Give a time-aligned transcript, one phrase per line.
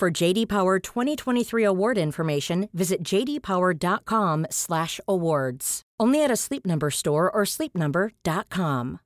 [0.00, 5.82] For JD Power 2023 award information, visit jdpower.com/awards.
[6.00, 9.00] Only at a Sleep Number store or sleepnumber.com.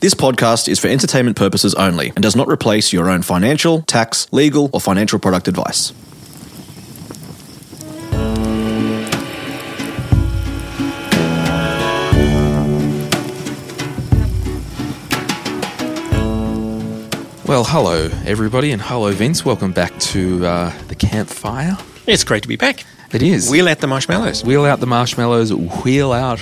[0.00, 4.26] This podcast is for entertainment purposes only and does not replace your own financial, tax,
[4.32, 5.92] legal, or financial product advice.
[17.48, 19.42] Well, hello everybody, and hello Vince.
[19.42, 21.78] Welcome back to uh, the campfire.
[22.06, 22.84] It's great to be back.
[23.10, 23.50] It is.
[23.50, 24.44] Wheel out the marshmallows.
[24.44, 26.40] wheel out the marshmallows, wheel out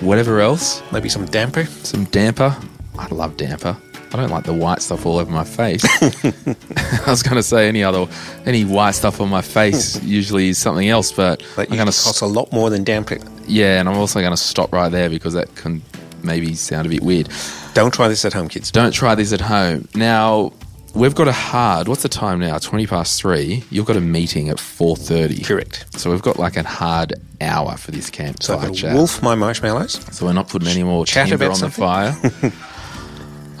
[0.00, 0.84] whatever else.
[0.92, 1.64] Maybe some damper.
[1.64, 2.56] Some damper.
[2.96, 3.76] I love damper.
[4.12, 5.84] I don't like the white stuff all over my face.
[7.04, 8.06] I was going to say any other,
[8.46, 12.20] any white stuff on my face usually is something else, but But I'm going cost
[12.20, 13.18] to a lot more than damper.
[13.48, 15.82] yeah, and I'm also going to stop right there because that can
[16.22, 17.28] maybe sound a bit weird.
[17.74, 18.70] Don't try this at home, kids.
[18.70, 19.88] Don't try this at home.
[19.94, 20.52] Now,
[20.94, 21.88] we've got a hard.
[21.88, 22.58] What's the time now?
[22.58, 23.64] Twenty past three.
[23.70, 25.42] You've got a meeting at four thirty.
[25.42, 25.86] Correct.
[25.98, 29.92] So we've got like a hard hour for this camp So I've wolf my marshmallows.
[30.14, 32.14] So we're not putting any more Chat timber on the fire.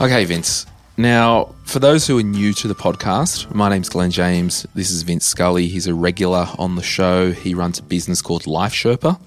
[0.00, 0.66] okay, Vince.
[0.96, 4.66] Now, for those who are new to the podcast, my name's Glen James.
[4.74, 5.66] This is Vince Scully.
[5.66, 7.32] He's a regular on the show.
[7.32, 9.18] He runs a business called Life Sherpa.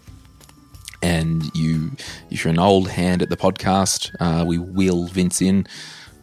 [1.04, 1.92] And you,
[2.32, 5.68] if you're an old hand at the podcast, uh, we will Vince in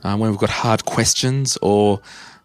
[0.03, 2.01] uh, when we've got hard questions or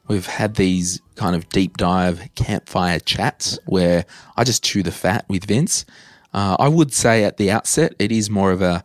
[0.10, 5.26] we've had these kind of deep dive campfire chats where I just chew the fat
[5.30, 5.86] with Vince.
[6.34, 8.84] Uh, I would say at the outset it is more of a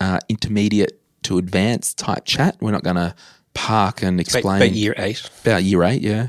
[0.00, 2.56] uh, intermediate to advanced type chat.
[2.60, 3.14] We're not going to
[3.54, 5.30] park and About, explain about year eight.
[5.42, 6.28] about year eight, yeah.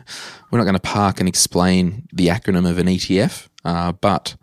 [0.50, 4.36] We're not going to park and explain the acronym of an ETF, uh, but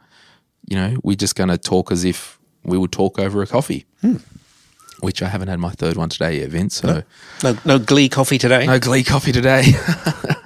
[0.69, 3.87] you know, we're just going to talk as if we would talk over a coffee.
[5.01, 6.77] Which I haven't had my third one today yet, Vince.
[6.77, 7.03] So
[7.45, 8.67] No, no glee coffee today.
[8.67, 9.73] no Glee coffee today.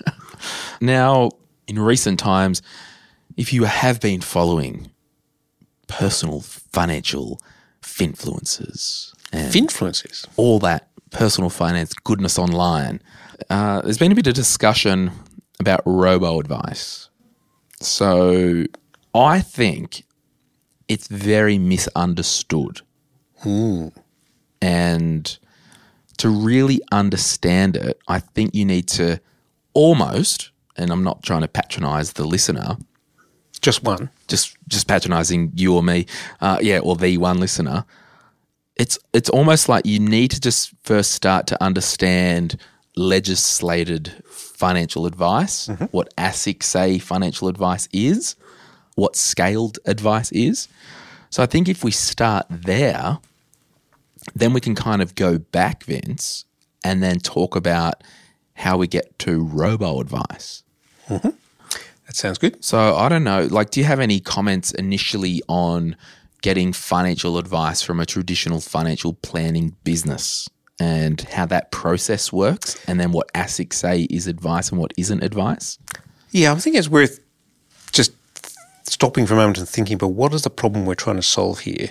[0.81, 1.31] now,
[1.66, 2.61] in recent times,
[3.37, 4.91] if you have been following
[5.88, 7.41] personal financial
[7.82, 10.27] finfluencers and Finfluences.
[10.37, 13.00] all that personal finance goodness online,
[13.50, 15.11] uh, there's been a bit of discussion
[15.61, 17.09] about robo advice.
[17.81, 18.65] So
[19.15, 20.05] I think
[20.92, 22.80] it's very misunderstood.
[24.60, 25.38] And
[26.19, 29.20] to really understand it, I think you need to
[29.75, 32.76] almost, and I'm not trying to patronize the listener,
[33.60, 34.10] Just one.
[34.28, 36.06] just just patronizing you or me,
[36.41, 37.84] uh, yeah, or the one listener.
[38.76, 42.56] It's it's almost like you need to just first start to understand
[42.97, 48.36] legislated financial advice, what ASIC say financial advice is,
[49.02, 50.68] what scaled advice is.
[51.30, 53.18] So I think if we start there,
[54.32, 56.44] then we can kind of go back, Vince,
[56.84, 58.04] and then talk about
[58.54, 60.62] how we get to robo advice.
[61.08, 61.30] Mm-hmm.
[62.06, 62.64] That sounds good.
[62.64, 63.48] So I don't know.
[63.50, 65.96] Like, do you have any comments initially on
[66.42, 70.48] getting financial advice from a traditional financial planning business
[70.78, 75.22] and how that process works, and then what ASIC say is advice and what isn't
[75.24, 75.78] advice?
[76.30, 77.20] Yeah, I think it's worth
[79.02, 81.58] stopping for a moment and thinking about what is the problem we're trying to solve
[81.58, 81.88] here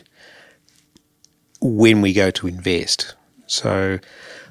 [1.59, 3.15] when we go to invest.
[3.47, 3.99] So,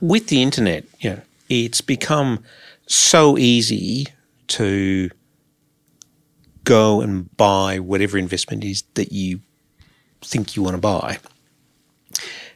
[0.02, 2.44] with the internet, you know, it's become
[2.86, 4.08] so easy
[4.48, 5.08] to
[6.64, 9.40] go and buy whatever investment is that you
[10.20, 11.18] think you want to buy.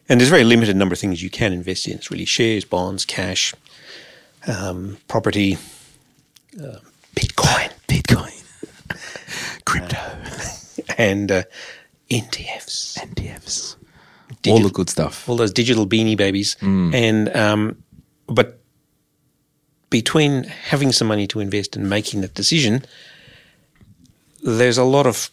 [0.07, 1.95] And there's a very limited number of things you can invest in.
[1.95, 3.55] It's really shares, bonds, cash,
[4.47, 5.57] um, property,
[6.63, 6.81] uh,
[7.17, 9.97] Bitcoin, Bitcoin, crypto,
[10.99, 11.43] and uh,
[12.11, 12.99] NTFs.
[12.99, 13.77] NTFs,
[14.49, 15.29] all the good stuff.
[15.29, 16.57] all those digital beanie babies.
[16.63, 17.83] And um,
[18.27, 18.61] but
[19.91, 22.85] between having some money to invest and making that decision,
[24.43, 25.31] there's a lot of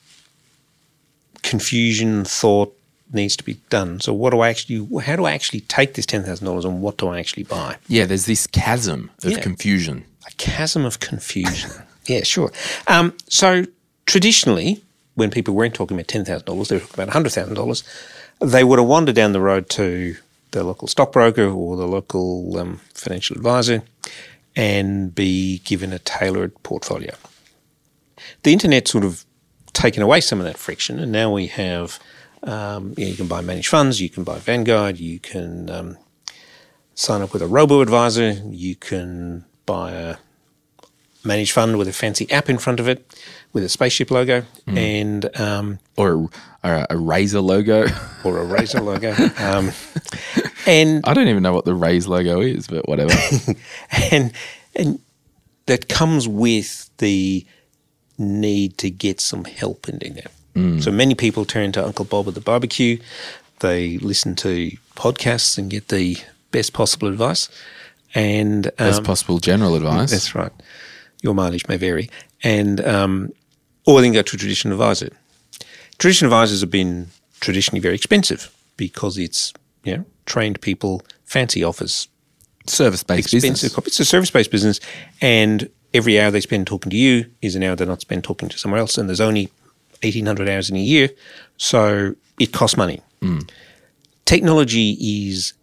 [1.43, 2.75] confusion, thought
[3.13, 3.99] needs to be done.
[3.99, 4.87] So what do I actually?
[5.01, 7.77] How do I actually take this ten thousand dollars and what do I actually buy?
[7.87, 9.39] Yeah, there's this chasm of Yeah.
[9.41, 10.05] confusion.
[10.27, 11.71] A chasm of confusion.
[12.05, 12.51] yeah, sure.
[12.87, 13.65] Um, so
[14.11, 14.83] traditionally,
[15.15, 17.83] when people weren't talking about ten thousand dollars, they were talking about hundred thousand dollars.
[18.41, 20.17] They would have wandered down the road to
[20.51, 23.83] the local stockbroker or the local um, financial advisor,
[24.53, 27.13] and be given a tailored portfolio.
[28.43, 29.25] The internet sort of
[29.71, 31.97] taken away some of that friction, and now we have
[32.43, 35.97] um, you, know, you can buy managed funds, you can buy Vanguard, you can um,
[36.95, 40.17] sign up with a robo advisor, you can buy a
[41.23, 43.05] managed fund with a fancy app in front of it
[43.53, 46.29] with a spaceship logo and um, or
[46.63, 47.85] a, a razor logo.
[48.23, 49.13] or a razor logo.
[49.37, 49.71] Um,
[50.65, 53.13] and I don't even know what the Raiz logo is, but whatever.
[54.11, 54.31] and
[54.75, 54.99] and
[55.65, 57.45] that comes with the
[58.17, 60.31] need to get some help in doing that.
[60.83, 62.99] So many people turn to Uncle Bob at the barbecue.
[63.59, 66.17] They listen to podcasts and get the
[66.51, 67.47] best possible advice.
[68.13, 70.11] And um, Best possible general advice.
[70.11, 70.51] that's right.
[71.21, 72.09] Your mileage may vary,
[72.43, 73.31] and um,
[73.85, 75.09] or then go to a traditional advisor.
[75.97, 77.07] Traditional advisors have been
[77.39, 79.53] traditionally very expensive because it's
[79.83, 82.07] you know trained people, fancy offers,
[82.67, 83.63] Service based business.
[83.87, 84.79] It's a service based business,
[85.19, 88.49] and every hour they spend talking to you is an hour they're not spend talking
[88.49, 88.97] to somewhere else.
[88.99, 89.49] And there's only
[90.03, 91.09] eighteen hundred hours in a year,
[91.57, 93.01] so it costs money.
[94.25, 94.97] Technology
[95.29, 95.53] is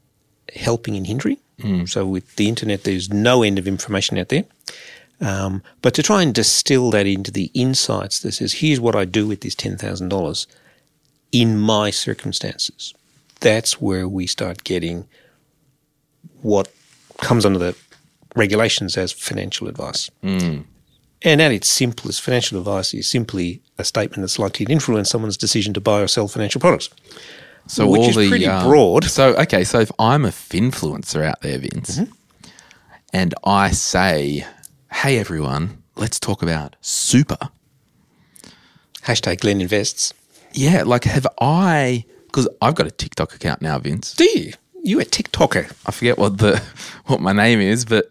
[0.54, 1.38] helping and hindering.
[1.86, 4.44] So with the internet, there's no end of information out there.
[5.20, 9.04] Um, but to try and distill that into the insights that says, here's what I
[9.04, 10.46] do with this ten thousand dollars
[11.32, 12.94] in my circumstances.
[13.40, 15.06] That's where we start getting
[16.42, 16.72] what
[17.18, 17.76] comes under the
[18.36, 20.10] regulations as financial advice.
[20.22, 25.36] And at its simplest, financial advice is simply a statement that's likely to influence someone's
[25.36, 26.90] decision to buy or sell financial products.
[27.66, 29.04] So which all is the pretty um, broad.
[29.04, 32.12] So okay, so if I'm a finfluencer out there, Vince, Mm-hmm.
[33.12, 34.46] and I say,
[34.92, 37.38] "Hey everyone, let's talk about super."
[39.02, 40.12] Hashtag Glen Invests.
[40.52, 42.04] Yeah, like have I?
[42.26, 44.14] Because I've got a TikTok account now, Vince.
[44.14, 44.52] Do you?
[44.82, 45.72] You a TikToker?
[45.86, 46.62] I forget what the
[47.06, 48.08] what my name is, but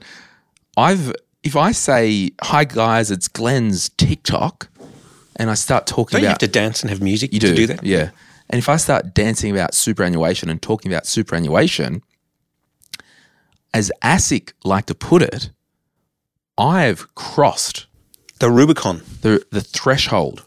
[0.76, 1.14] I've
[1.44, 4.70] if I say, "Hi guys, it's Glen's TikTok,"
[5.36, 7.48] and I start talking Don't you about have to dance and have music You to
[7.50, 7.84] do, do that?
[7.84, 8.10] Yeah.
[8.50, 12.02] And if I start dancing about superannuation and talking about superannuation,
[13.74, 15.52] as ASIC like to put it,
[16.58, 17.86] I've crossed
[18.40, 19.02] The Rubicon.
[19.22, 20.44] the the threshold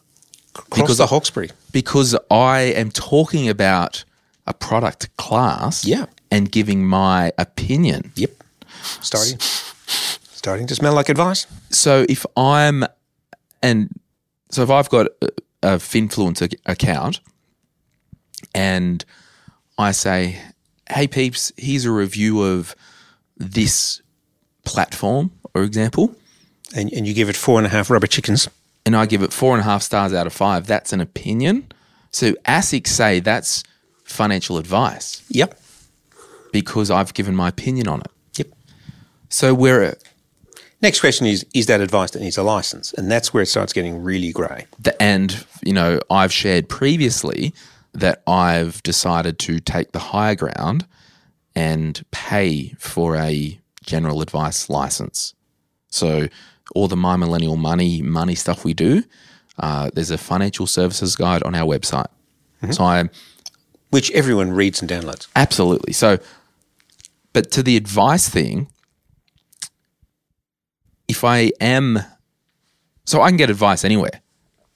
[0.52, 1.50] Cross Because the Hawkesbury.
[1.72, 4.04] because I am talking about
[4.46, 6.06] a product class Yeah.
[6.30, 8.12] and giving my opinion.
[8.16, 8.30] Yep.
[9.00, 9.38] Starting.
[9.38, 11.46] starting to smell like advice.
[11.70, 12.84] So if I'm
[13.62, 13.90] and
[14.50, 15.28] so if I've got a,
[15.62, 17.20] a Finfluence account
[18.54, 19.04] and
[19.78, 20.40] I say,
[20.88, 22.74] "Hey peeps, here's a review of
[23.36, 24.00] this
[24.64, 26.14] platform," or example,
[26.74, 28.48] And, and you give it four and a half rubber chickens.
[28.86, 31.70] and I give it four and a half stars out of five, that's an opinion.
[32.12, 33.62] So ASIC say that's
[34.04, 35.58] financial advice Yep.
[36.52, 38.10] because I've given my opinion on it.
[38.36, 38.48] Yep.
[39.28, 39.96] So we're
[40.82, 42.92] Next question is Is that advice that needs a license?
[42.94, 44.66] And that's where it starts getting really grey.
[44.78, 47.52] the, and you know I've shared previously
[47.92, 50.86] that I've decided to take the higher ground
[51.54, 55.34] and pay for a general advice license.
[55.90, 56.28] So
[56.74, 59.02] all the My Millennial Money money stuff we do,
[59.58, 62.06] uh, there's a financial services guide on our website.
[62.72, 63.10] So I'm
[63.90, 65.26] Which everyone reads and downloads.
[65.34, 66.18] absolutely so.
[67.32, 68.68] But to the advice thing,
[71.08, 71.98] if I am,
[73.06, 74.20] so I can get advice anywhere.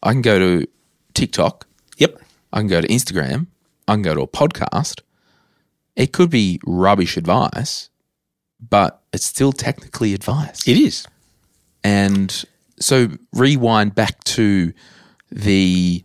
[0.03, 0.67] I can go to
[1.15, 1.67] TikTok.
[1.99, 2.21] Yep.
[2.53, 3.47] I can go to Instagram.
[3.87, 5.01] I can go to a podcast.
[5.97, 7.91] It could be rubbish advice,
[8.71, 10.67] but it's still technically advice.
[10.67, 11.07] It is.
[11.83, 12.45] And
[12.81, 14.73] so rewind back to
[15.31, 16.05] the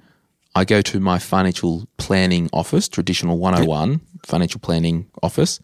[0.55, 5.59] I go to my financial planning office, traditional 101 financial planning office.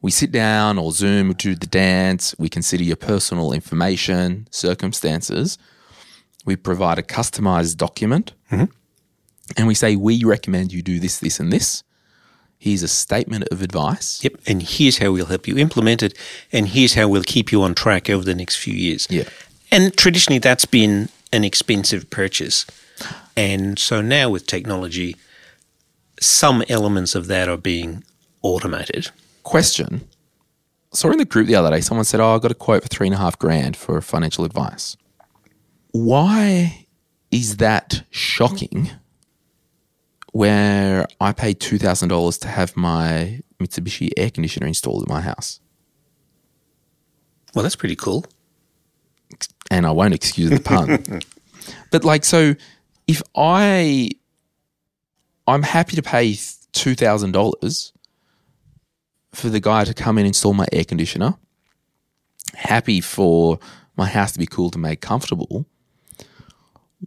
[0.00, 5.58] We sit down or Zoom, we do the dance, we consider your personal information, circumstances.
[6.44, 8.66] We provide a customized document mm-hmm.
[9.56, 11.82] and we say, We recommend you do this, this, and this.
[12.58, 14.22] Here's a statement of advice.
[14.24, 14.34] Yep.
[14.46, 16.16] And here's how we'll help you implement it.
[16.52, 19.06] And here's how we'll keep you on track over the next few years.
[19.10, 19.28] Yeah.
[19.70, 22.66] And traditionally, that's been an expensive purchase.
[23.36, 25.16] And so now with technology,
[26.20, 28.04] some elements of that are being
[28.42, 29.10] automated.
[29.42, 30.08] question.
[30.92, 32.88] Saw in the group the other day, someone said, Oh, I got a quote for
[32.88, 34.96] three and a half grand for financial advice.
[35.92, 36.86] Why
[37.30, 38.90] is that shocking
[40.36, 45.60] where I paid $2,000 to have my Mitsubishi air conditioner installed in my house?
[47.54, 48.26] Well, that's pretty cool.
[49.70, 51.22] and I won't excuse the pun.
[51.90, 52.54] but like, so
[53.06, 54.10] if I,
[55.46, 56.36] I'm happy to pay
[56.72, 57.94] two thousand dollars
[59.32, 61.34] for the guy to come in and install my air conditioner,
[62.54, 63.58] happy for
[63.96, 65.64] my house to be cool to make comfortable,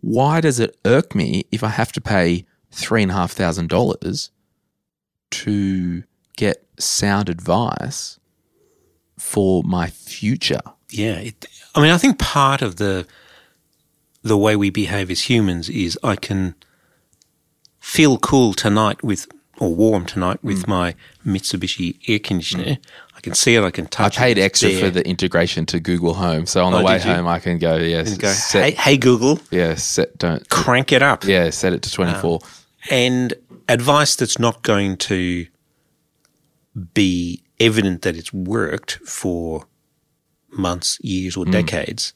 [0.01, 3.69] why does it irk me if I have to pay three and a half thousand
[3.69, 4.31] dollars
[5.31, 6.03] to
[6.37, 8.19] get sound advice
[9.17, 10.61] for my future?
[10.89, 11.45] Yeah, it,
[11.75, 13.05] I mean, I think part of the
[14.21, 16.55] the way we behave as humans is I can
[17.79, 19.27] feel cool tonight with
[19.59, 20.67] or warm tonight with mm.
[20.67, 20.95] my
[21.25, 22.63] Mitsubishi air conditioner.
[22.63, 22.77] Mm.
[23.15, 23.63] I can see it.
[23.63, 24.19] I can touch it.
[24.19, 24.79] I paid it's extra there.
[24.79, 27.57] for the integration to Google Home, so on oh, the Oh, way home I can
[27.57, 27.75] go.
[27.75, 31.25] Yes, go, set, hey, hey, Google, yeah, set don't crank it up.
[31.25, 31.95] yeah, set it to ah.
[31.95, 32.39] twenty four.
[32.89, 33.33] And
[33.67, 35.45] advice that's not going to
[36.93, 39.65] be evident that it's worked for
[40.51, 41.51] months, years, or hmm.
[41.51, 42.13] decades.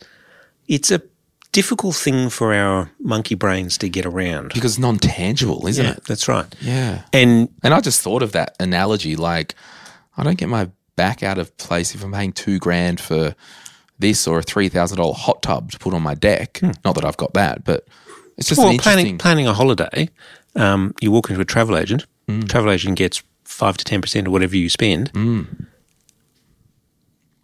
[0.68, 1.02] It's a
[1.52, 4.54] difficult thing for our monkey brains to get around.
[4.54, 6.04] because it's non tangible, isn't Yeah, it?
[6.06, 6.54] that's right.
[6.62, 7.04] Yeah.
[7.12, 9.16] And And I just thought of that analogy.
[9.16, 9.56] Like,
[10.18, 13.36] I don't get my back out of place if I'm paying two grand for
[14.00, 16.58] this or a three thousand dollar hot tub to put on my deck.
[16.60, 16.72] Hmm.
[16.84, 17.88] Not that I've got that, but
[18.38, 18.94] it's just well, interesting.
[18.94, 20.10] planning planning a holiday,
[20.56, 22.06] um, you walk into a travel agent.
[22.28, 22.48] Mm.
[22.50, 25.12] Travel agent gets five to ten percent of whatever you spend.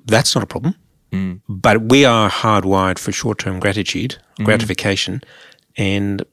[0.06, 0.75] That's not a problem.
[1.12, 1.42] Mm.
[1.48, 5.22] But we are hardwired for short term gratitude, gratification,
[5.78, 6.24] and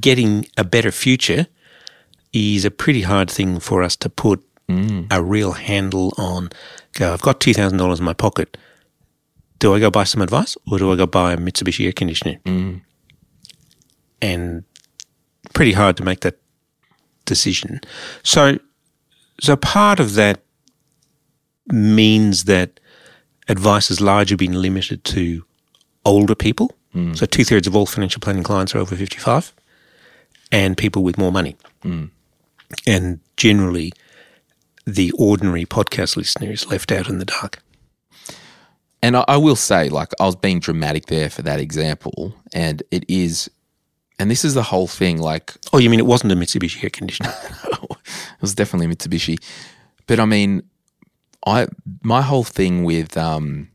[0.00, 1.46] getting a better future
[2.32, 5.06] is a pretty hard thing for us to put Mm.
[5.12, 6.50] a real handle on.
[6.94, 8.56] Go, I've got two thousand dollars in my pocket.
[9.60, 12.40] Do I go buy some advice, or do I go buy a Mitsubishi air conditioner?
[14.20, 14.64] and
[15.56, 16.38] pretty hard to make that
[17.24, 17.80] decision.
[18.22, 18.58] So,
[19.40, 20.42] so part of that
[21.72, 22.78] means that
[23.48, 25.44] advice has largely been limited to
[26.04, 26.70] older people.
[26.92, 27.14] Hmm.
[27.14, 29.52] So, two thirds of all financial planning clients are over fifty-five,
[30.52, 31.56] and people with more money.
[31.82, 32.06] Hmm.
[32.86, 33.92] And generally,
[34.84, 37.62] the ordinary podcast listener is left out in the dark.
[39.02, 42.82] And I, I will say, like, I was being dramatic there for that example, and
[42.90, 43.50] it is,
[44.18, 45.18] and this is the whole thing.
[45.20, 47.32] Like, Oh, you mean it wasn't a Mitsubishi air conditioner?
[47.64, 49.42] it was definitely Mitsubishi.
[50.06, 50.62] But I mean,
[51.46, 51.68] I
[52.02, 53.68] my whole thing with um,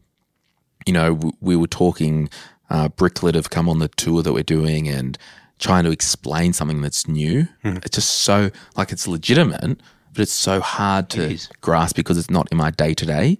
[0.85, 2.29] you know, w- we were talking.
[2.69, 5.17] Uh, Bricklet have come on the tour that we're doing and
[5.59, 7.49] trying to explain something that's new.
[7.83, 9.81] It's just so like it's legitimate,
[10.13, 11.27] but it's so hard to
[11.59, 13.37] grasp because it's not in my day to day.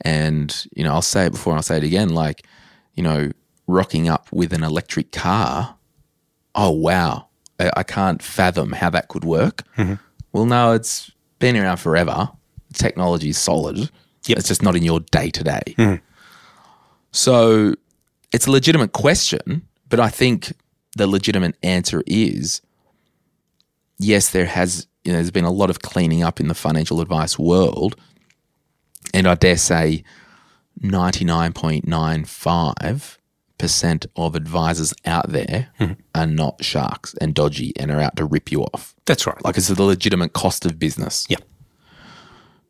[0.00, 2.08] And you know, I'll say it before and I'll say it again.
[2.08, 2.44] Like,
[2.94, 3.30] you know,
[3.68, 5.76] rocking up with an electric car
[6.54, 7.28] oh wow,
[7.58, 9.62] I, I can't fathom how that could work.
[9.76, 9.94] Mm-hmm.
[10.32, 12.30] Well, no, it's been around forever.
[12.72, 13.90] Technology is solid.
[14.26, 14.38] Yep.
[14.38, 15.74] It's just not in your day to day.
[17.10, 17.74] So
[18.32, 20.52] it's a legitimate question, but I think
[20.96, 22.62] the legitimate answer is
[23.98, 27.00] yes, there has you know, there's been a lot of cleaning up in the financial
[27.00, 27.96] advice world,
[29.12, 30.04] and I dare say
[30.80, 33.18] ninety nine point nine five
[33.62, 35.92] percent of advisors out there mm-hmm.
[36.16, 38.92] are not sharks and dodgy and are out to rip you off.
[39.04, 39.40] That's right.
[39.44, 41.24] Like it's the legitimate cost of business.
[41.28, 41.36] yeah.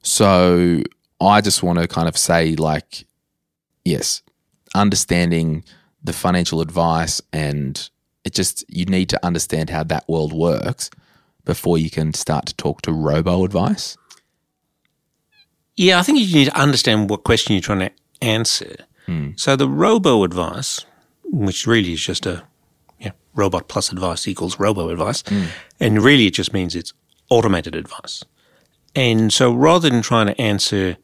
[0.03, 0.83] So
[1.19, 3.07] I just want to kind of say, like,
[3.87, 4.21] yes,
[4.75, 5.65] understanding
[6.05, 7.89] the financial advice and
[8.25, 10.91] it just, you need to understand how that world works
[11.47, 13.97] before you can start to talk to robo advice.
[15.75, 18.77] Yeah, I think you need to understand what question you're trying to answer.
[19.13, 19.31] Hmm.
[19.37, 20.85] So the robo advice,
[21.25, 22.45] which really is just a
[22.99, 25.45] yeah, robot plus advice equals robo advice, hmm.
[25.81, 26.93] and really it just means it's
[27.31, 28.25] automated advice.
[28.95, 30.97] And so rather than trying to answer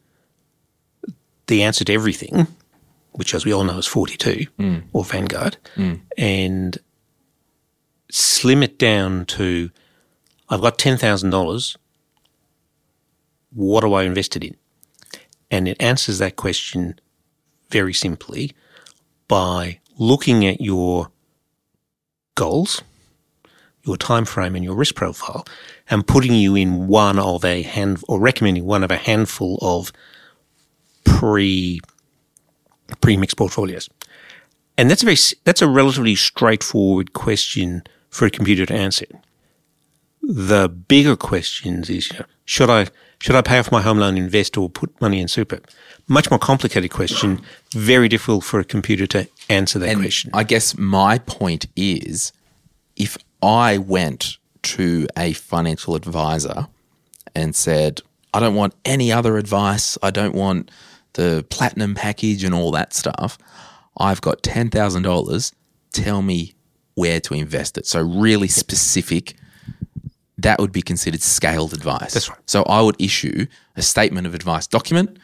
[1.47, 2.47] the answer to everything,
[3.11, 4.77] which as we all know is 42 hmm.
[4.93, 5.57] or Vanguard,
[6.17, 6.77] and
[8.11, 9.69] slim it down to
[10.49, 11.77] I've got $10,000
[13.51, 14.55] what do I invest it in?
[15.51, 16.99] And it answers that question
[17.69, 18.51] very simply
[19.27, 21.11] by looking at your
[22.35, 22.81] goals,
[23.83, 25.45] your time frame and your risk profile
[25.89, 29.91] and putting you in one of a hand or recommending one of a handful of
[31.03, 31.79] pre
[33.01, 33.89] pre-mixed portfolios.
[34.77, 39.05] And that's a very that's a relatively straightforward question for a computer to answer
[40.29, 42.11] the bigger questions is
[42.45, 42.87] should I
[43.19, 45.59] should I pay off my home loan, invest, or put money in super?
[46.07, 47.41] Much more complicated question.
[47.71, 50.31] Very difficult for a computer to answer that And question.
[50.33, 52.31] I guess my point is
[52.95, 56.67] if I went to a financial advisor
[57.35, 58.01] and said,
[58.33, 60.71] I don't want any other advice, I don't want
[61.13, 63.37] the platinum package and all that stuff,
[63.97, 65.53] I've got $10,000,
[65.91, 66.53] tell me
[66.95, 67.85] where to invest it.
[67.85, 69.35] So, really specific.
[70.41, 72.13] That would be considered scaled advice.
[72.13, 72.39] That's right.
[72.45, 75.17] So I would issue a statement of advice document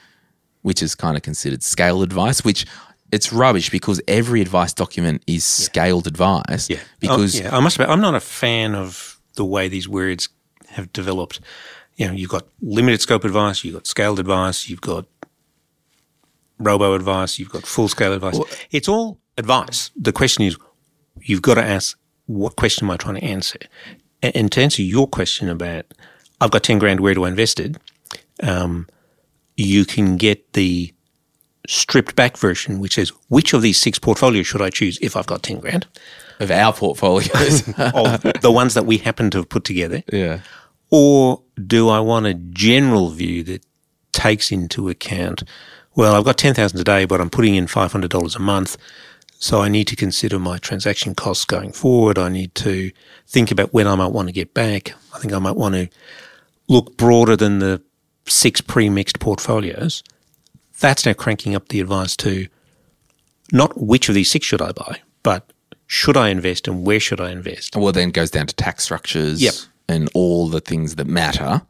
[0.65, 2.65] which is kind of considered scaled advice, which
[3.11, 6.67] it's rubbish because every advice document is scaled advice.
[6.67, 6.79] Yeah.
[6.79, 9.87] Oh, because oh, yeah, I must admit, I'm not a fan of the way these
[9.87, 10.27] words
[10.69, 11.39] have developed.
[11.97, 15.05] You know, you've got limited scope advice, you've got scaled advice, you've got
[16.57, 18.39] robo advice, you've got full scale advice.
[18.71, 19.91] it's all advice.
[19.95, 20.57] The question is,
[21.21, 21.95] you've got to ask,
[22.25, 23.59] what question am I trying to answer?
[24.21, 25.85] And, to answer your question about,
[26.41, 27.77] I've got 10 grand, where do I invest it?
[28.41, 28.87] Um,
[29.55, 30.93] you can get the
[31.67, 35.27] stripped back version, which says, which of these six portfolios should I choose if I've
[35.27, 35.87] got 10 grand?
[36.39, 37.67] of our portfolios.
[37.77, 40.03] of the ones that we happen to have put together?
[40.11, 40.41] yeah.
[40.91, 43.65] Or do I want a general view that
[44.11, 45.43] takes into account,
[45.95, 48.77] well, I've got 10,000 a day, but I'm putting in $500 a month.
[49.39, 52.17] So I need to consider my transaction costs going forward.
[52.17, 52.91] I need to
[53.27, 54.93] think about when I might want to get back.
[55.13, 55.89] I think I might want to
[56.67, 57.81] look broader than the
[58.27, 60.03] six pre-mixed portfolios.
[60.79, 62.47] That's now cranking up the advice to
[63.51, 65.51] not which of these six should I buy, but
[65.87, 67.75] should I invest and where should I invest?
[67.75, 69.53] Well, then it goes down to tax structures Yep.
[69.87, 71.61] and all the things that matter.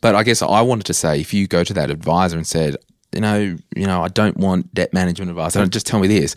[0.00, 2.76] But I guess I wanted to say, if you go to that advisor and said,
[3.14, 6.34] you know, you know, I don't want debt management advice, and just tell me this,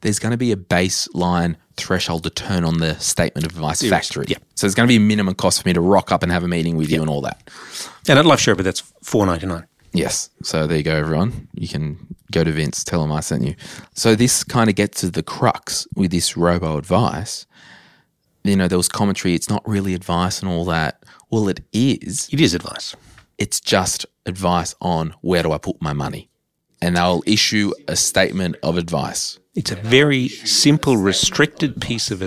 [0.00, 4.26] there's going to be a baseline threshold to turn on the statement of advice factory.
[4.28, 4.38] Yeah.
[4.54, 6.44] So there's going to be a minimum cost for me to rock up and have
[6.44, 7.50] a meeting with you and all that.
[8.08, 9.66] And at Life Sherpa, that's four ninety nine.
[9.92, 10.30] Yes.
[10.42, 11.48] So there you go, everyone.
[11.54, 13.54] You can go to Vince, tell him I sent you.
[13.94, 17.46] So this kind of gets to the crux with this robo advice.
[18.44, 21.02] You know, there was commentary, it's not really advice and all that.
[21.30, 22.28] Well, it is.
[22.32, 22.94] It is advice.
[23.38, 26.27] It's just advice on where do I put my money.
[26.80, 29.38] And they'll issue a statement of advice.
[29.54, 32.22] It's a very simple, restricted piece of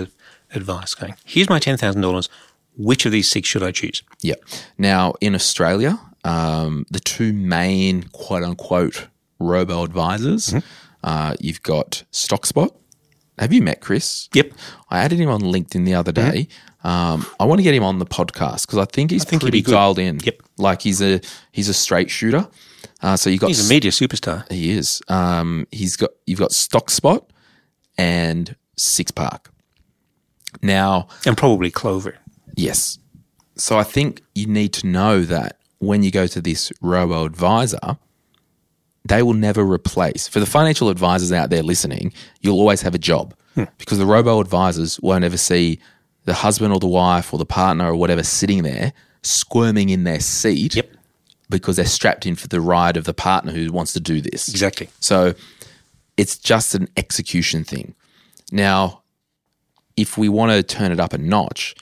[0.54, 2.28] advice going, here's my $10,000.
[2.76, 4.02] Which of these six should I choose?
[4.22, 4.44] Yep.
[4.78, 10.54] Now, in Australia, um, the two main quote unquote robo advisors,
[11.04, 12.74] uh, you've got StockSpot.
[13.38, 14.28] Have you met Chris?
[14.34, 14.52] Yep.
[14.90, 16.48] I added him on LinkedIn the other day.
[16.84, 19.62] Um, I want to get him on the podcast because I think he's think pretty
[19.62, 20.20] be dialed in.
[20.22, 20.42] Yep.
[20.58, 21.20] Like he's a
[21.52, 22.48] he's a straight shooter.
[23.02, 24.50] Uh, so you got He's a media superstar.
[24.50, 25.02] he is.
[25.08, 27.24] Um, he's got you've got StockSpot
[27.98, 29.50] and Six Park.
[30.62, 32.16] Now, And probably Clover.
[32.56, 32.98] Yes.
[33.56, 37.96] So I think you need to know that when you go to this robo advisor,
[39.08, 40.28] they will never replace.
[40.28, 43.34] For the financial advisors out there listening, you'll always have a job
[43.78, 45.80] because the robo advisors won't ever see
[46.24, 50.20] the husband or the wife or the partner or whatever sitting there squirming in their
[50.20, 50.90] seat Yep.
[51.58, 54.48] Because they're strapped in for the ride of the partner who wants to do this.
[54.48, 54.88] Exactly.
[55.00, 55.34] So
[56.16, 57.94] it's just an execution thing.
[58.50, 59.02] Now,
[59.96, 61.74] if we want to turn it up a notch,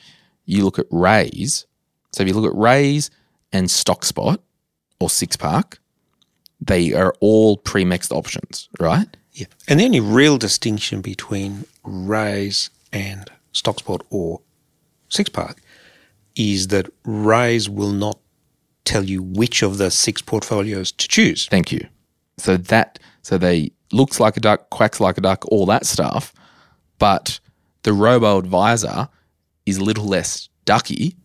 [0.45, 1.65] you look at Raiz.
[2.13, 3.11] So if you look at Raiz
[3.53, 4.39] and StockSpot
[4.99, 5.79] or Six Park,
[6.61, 9.17] they are all pre-mixed options, right?
[9.33, 9.47] Yeah.
[9.69, 14.41] And the only real distinction between Raiz and Stockspot or
[15.09, 15.61] Six Park
[16.37, 18.19] is that Raiz will not
[18.91, 21.47] tell you which of the six portfolios to choose.
[21.47, 21.87] Thank you.
[22.39, 26.33] So that so they looks like a duck, quacks like a duck, all that stuff,
[26.99, 27.41] but
[27.83, 29.09] the robo advisor
[29.67, 31.17] is a little less ducky.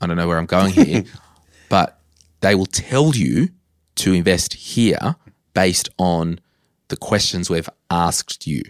[0.00, 1.04] I don't know where I'm going here,
[1.68, 2.00] but
[2.40, 3.48] they will tell you
[3.96, 5.16] to invest here
[5.52, 6.40] based on
[6.88, 8.62] the questions we've asked you.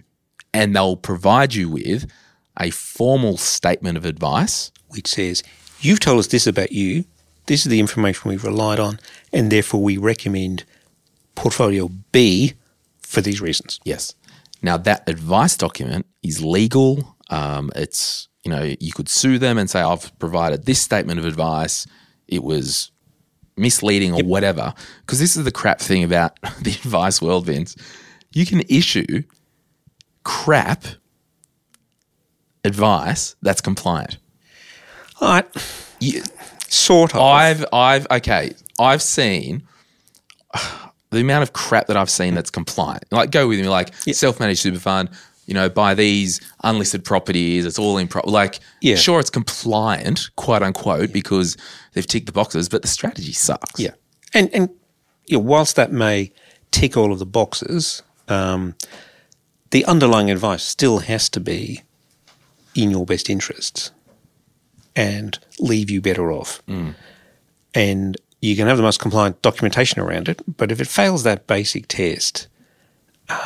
[0.53, 2.11] And they'll provide you with
[2.59, 4.71] a formal statement of advice.
[4.87, 5.41] which says,
[5.79, 7.05] You've told us this about you.
[7.51, 8.97] This is the information we've relied on,
[9.33, 10.63] and therefore we recommend
[11.35, 12.53] portfolio B
[13.01, 13.77] for these reasons.
[13.83, 14.15] Yes.
[14.61, 17.17] Now that advice document is legal.
[17.29, 21.25] Um, it's you know you could sue them and say I've provided this statement of
[21.25, 21.85] advice.
[22.29, 22.89] It was
[23.57, 24.73] misleading or whatever.
[25.01, 27.75] Because this is the crap thing about the advice world, Vince.
[28.31, 29.23] You can issue
[30.23, 30.85] crap
[32.63, 34.19] advice that's compliant.
[35.19, 35.45] All right,
[35.99, 36.23] You,
[36.71, 37.21] sort of.
[37.21, 38.53] I've I've okay.
[38.79, 39.63] I've seen
[41.11, 43.03] the amount of crap that I've seen that's compliant.
[43.11, 45.09] Like go with me, like self-managed super fund.
[45.47, 47.65] You know, buy these unlisted properties.
[47.65, 48.95] It's all in pro- like Yeah.
[48.95, 51.57] sure it's compliant, quote unquote, because
[51.93, 53.79] they've ticked the boxes, but the strategy sucks.
[53.79, 53.91] Yeah,
[54.33, 54.69] and and
[55.27, 56.31] yeah, whilst that may
[56.71, 58.75] tick all of the boxes, um,
[59.71, 61.81] the underlying advice still has to be
[62.75, 63.91] in your best interests
[64.95, 66.61] and leave you better off.
[67.73, 71.47] And you can have the most compliant documentation around it, but if it fails that
[71.47, 72.47] basic test,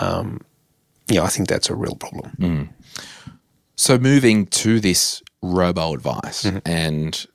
[0.01, 0.41] um,
[1.07, 2.69] yeah, I think that's a real problem.
[3.75, 7.25] So moving to this robo advice, and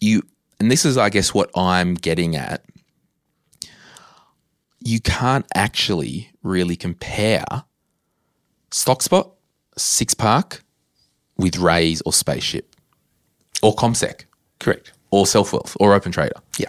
[0.00, 0.22] you,
[0.60, 2.62] and this is, I guess, what I'm getting at.
[4.84, 7.44] you can't actually really compare
[8.70, 9.30] StockSpot,
[9.76, 10.62] Six Park
[11.36, 12.71] with Raiz or Spaceship
[13.62, 14.24] or CommSec
[14.58, 14.92] Correct.
[15.10, 16.68] or Self Wealth or Open Trader Yeah.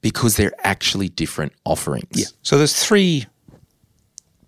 [0.00, 2.06] because they're actually different offerings.
[2.12, 2.26] Yeah.
[2.42, 3.26] So there's three,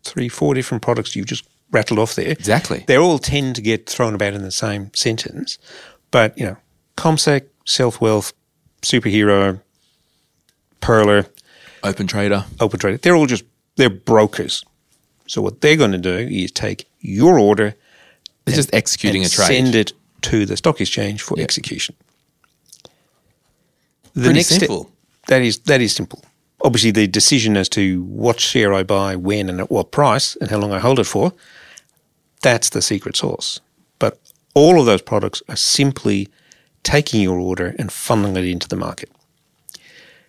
[0.05, 2.29] three, four different products you just rattled off there.
[2.29, 2.85] Exactly.
[2.87, 5.59] They all tend to get thrown about in the same sentence,
[6.11, 6.57] but you know,
[6.96, 8.33] CommSec, Self Wealth,
[8.83, 9.61] Superhero,
[10.81, 11.27] Pearler,
[11.83, 12.44] Open Trader.
[12.59, 13.44] Open Trader, they're all just
[13.77, 14.64] they're brokers.
[15.27, 17.75] So what they're going to do is take your order,
[18.46, 19.46] It's just executing and a trade.
[19.46, 21.94] send it to the stock exchange for execution.
[24.14, 24.90] The Pretty step- simple.
[25.28, 26.22] that is that is simple.
[26.62, 30.50] Obviously, the decision as to what share I buy, when, and at what price, and
[30.50, 31.33] how long I hold it for,
[32.42, 33.61] that's the secret sauce.
[33.98, 34.18] But
[34.54, 36.28] all of those products are simply
[36.83, 39.11] taking your order and funneling it into the market.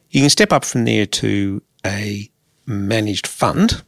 [0.10, 2.30] You can step up from there to a
[2.65, 3.82] managed fund,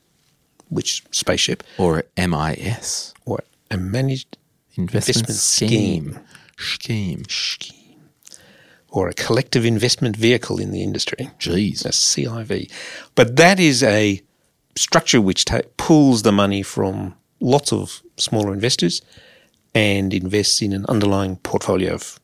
[0.69, 3.13] which spaceship, or MIS.
[3.25, 3.39] or
[3.71, 4.37] a managed
[4.75, 6.19] Investment, Investment scheme.
[6.57, 7.23] Scheme.
[8.89, 11.29] or a collective investment vehicle in the industry.
[11.39, 11.83] Jeez.
[11.86, 12.71] a CIV.
[13.15, 14.21] But that is a
[14.75, 19.01] structure which ta- pulls the money from lots of smaller investors
[19.75, 22.19] and invests in an underlying portfolio of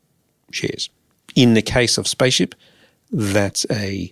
[0.52, 0.88] shares.
[1.34, 2.54] In the case of Spaceship,
[3.10, 4.10] that's a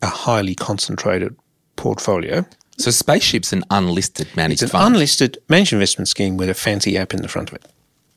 [0.00, 1.36] a highly concentrated
[1.76, 2.44] portfolio.
[2.82, 4.62] So Spaceship's an unlisted managed fund.
[4.62, 4.94] It's an fund.
[4.94, 7.66] unlisted managed investment scheme with a fancy app in the front of it.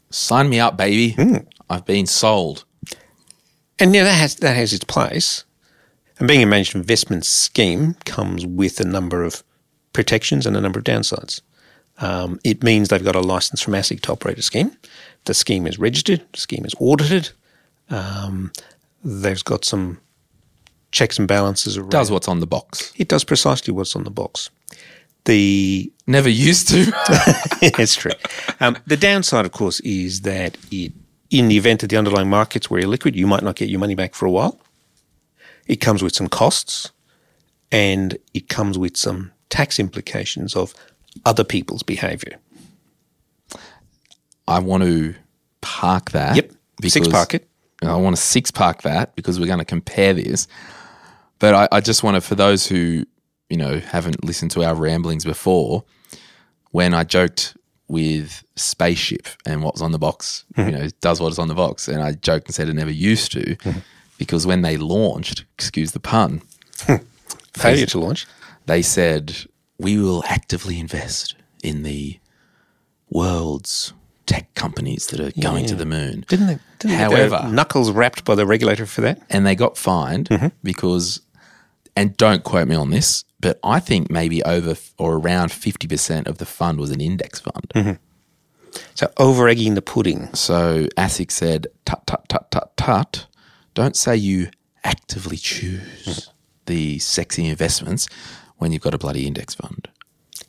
[0.09, 1.11] Sign me up, baby.
[1.11, 1.37] Hmm.
[1.69, 2.65] I've been sold.
[3.77, 5.43] And yeah, that has that has its place.
[6.17, 9.43] And being a managed investment scheme comes with a number of
[9.93, 11.41] protections and a number of downsides.
[11.99, 14.75] Um, it means they've got a license from ASIC to operate a scheme.
[15.25, 16.23] The scheme is registered.
[16.33, 17.29] The scheme is audited.
[17.89, 18.51] Um,
[19.03, 19.99] they've got some
[20.91, 21.91] checks and balances around.
[21.91, 22.93] Does what's on the box.
[22.97, 24.49] it does precisely what's on the box.
[25.25, 26.85] The Never used to.
[27.61, 28.11] it's true.
[28.59, 30.93] Um, the downside, of course, is that it,
[31.31, 33.95] in the event that the underlying markets were illiquid, you might not get your money
[33.95, 34.59] back for a while.
[35.65, 36.91] It comes with some costs,
[37.71, 40.75] and it comes with some tax implications of
[41.25, 42.37] other people's behaviour.
[44.47, 45.15] I want to
[45.61, 46.35] park that.
[46.35, 46.51] Yep,
[46.83, 47.47] six park it.
[47.81, 50.47] I want to six park that because we're going to compare this.
[51.39, 53.05] But I, I just want to, for those who
[53.49, 55.83] you know haven't listened to our ramblings before,
[56.71, 57.55] when I joked
[57.87, 60.69] with spaceship and what was on the box, Mm-hmm.
[60.69, 62.91] you know, does what is on the box, and I joked and said it never
[62.91, 63.79] used to, Mm-hmm.
[64.17, 66.41] because when they launched, excuse the pun,
[67.53, 68.27] Failure to launch.
[68.65, 69.35] they said
[69.77, 72.19] we will actively invest in the
[73.09, 73.93] world's
[74.25, 76.25] tech companies that are going to the moon.
[76.27, 76.57] Didn't they?
[76.79, 79.21] Didn't they However, knuckles wrapped by the regulator for that.
[79.29, 81.21] and they got fined because,
[81.95, 86.39] and don't quote me on this, but I think maybe over or around 50% of
[86.39, 87.71] the fund was an index fund.
[87.75, 88.81] Mm-hmm.
[88.95, 90.33] So over egging the pudding.
[90.33, 93.27] So ASIC said, tut, tut, tut, tut, tut,
[93.75, 94.49] don't say you
[94.83, 96.31] actively choose hmm.
[96.65, 98.07] the sexy investments
[98.57, 99.89] when you've got a bloody index fund.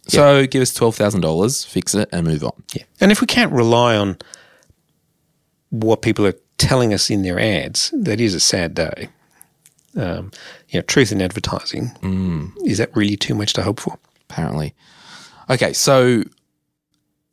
[0.08, 2.62] So give us $12,000, fix it, and move on.
[2.72, 2.84] Yeah.
[2.98, 4.16] And if we can't rely on
[5.68, 9.10] what people are telling us in their ads, that is a sad day.
[9.96, 10.30] Um,
[10.68, 11.90] you know, truth in advertising,
[12.66, 13.98] is that really too much to hope for?
[14.28, 14.74] apparently.
[15.48, 16.22] Okay, so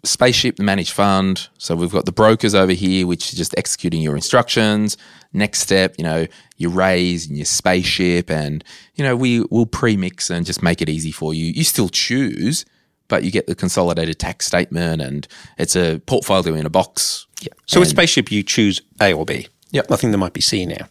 [0.04, 1.47] spaceship, the managed fund.
[1.58, 4.97] So we've got the brokers over here, which is just executing your instructions.
[5.32, 8.63] Next step, you know, your Raiz and your spaceship, and
[8.95, 11.45] you know, we will pre-mix and just make it easy for you.
[11.45, 12.65] You still choose,
[13.08, 17.26] but you get the consolidated tax statement, and it's a portfolio in a box.
[17.41, 17.54] Yeah.
[17.65, 19.47] So with Spaceship, you choose A or B.
[19.71, 19.91] Yep.
[19.91, 20.88] I think there might be C now.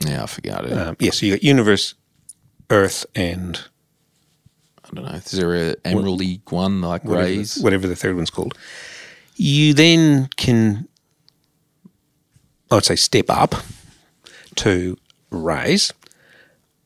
[0.00, 0.72] Yeah, I forgot it.
[0.72, 1.94] Um, yeah, so you got Universe,
[2.70, 3.60] Earth, and
[4.84, 5.10] I don't know.
[5.12, 7.62] Is there a Emerald League one like whatever, Raiz?
[7.62, 8.56] whatever the third one's called.
[9.36, 10.88] You then can,
[12.70, 13.54] I would say, step up
[14.56, 14.96] to
[15.30, 15.92] Raiz,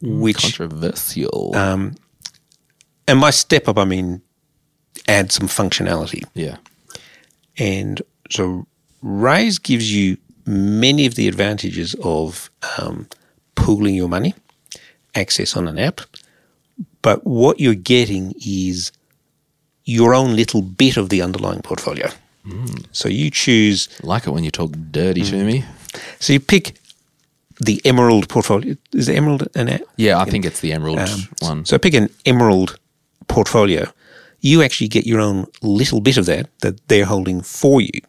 [0.01, 1.55] which Controversial.
[1.55, 4.22] and by step up I mean
[5.09, 6.25] add some functionality.
[6.35, 6.57] yeah.
[7.59, 8.66] And so
[9.05, 13.07] Raiz gives you many of the advantages of um,
[13.55, 14.35] pooling your money,
[15.14, 16.00] access on an app.
[17.02, 18.92] But what you're getting is
[19.85, 22.09] your own little bit of the underlying portfolio.
[22.46, 22.87] Mm.
[22.92, 25.46] So you choose, Like it when you talk dirty to mm.
[25.46, 25.64] me.
[26.18, 26.74] so you pick
[27.61, 28.76] the Emerald portfolio.
[28.92, 29.83] Is the Emerald an app?
[29.96, 31.64] Yeah, I think it's the emerald um, one.
[31.64, 32.78] So pick an Emerald
[33.28, 33.87] portfolio.
[34.40, 38.00] You actually get your own little bit of that that they're holding for you.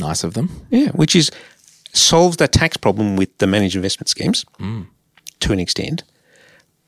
[0.00, 0.66] Nice of them.
[0.70, 1.30] Yeah, which is
[1.92, 4.44] solves the tax problem with the managed investment schemes
[5.40, 6.02] to an extent,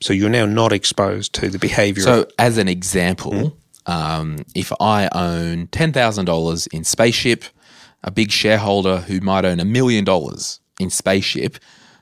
[0.01, 2.03] So you're now not exposed to the behavior.
[2.03, 7.43] So, of, as an example, um, if I own ten thousand dollars in Spaceship,
[8.03, 11.57] a big shareholder who might own a million dollars in Spaceship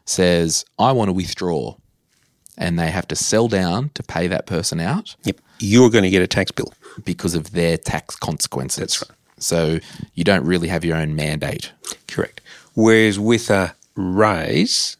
[0.05, 1.75] says, "I want to withdraw,"
[2.57, 6.09] and they have to sell down to pay that person out yep, you're going to
[6.09, 6.73] get a tax bill.
[7.05, 8.79] because of their tax consequences.
[8.79, 9.16] That's right.
[9.39, 9.79] So
[10.13, 11.71] you don't really have your own mandate.
[12.07, 12.41] Correct.
[12.73, 14.97] Whereas with a Raiz,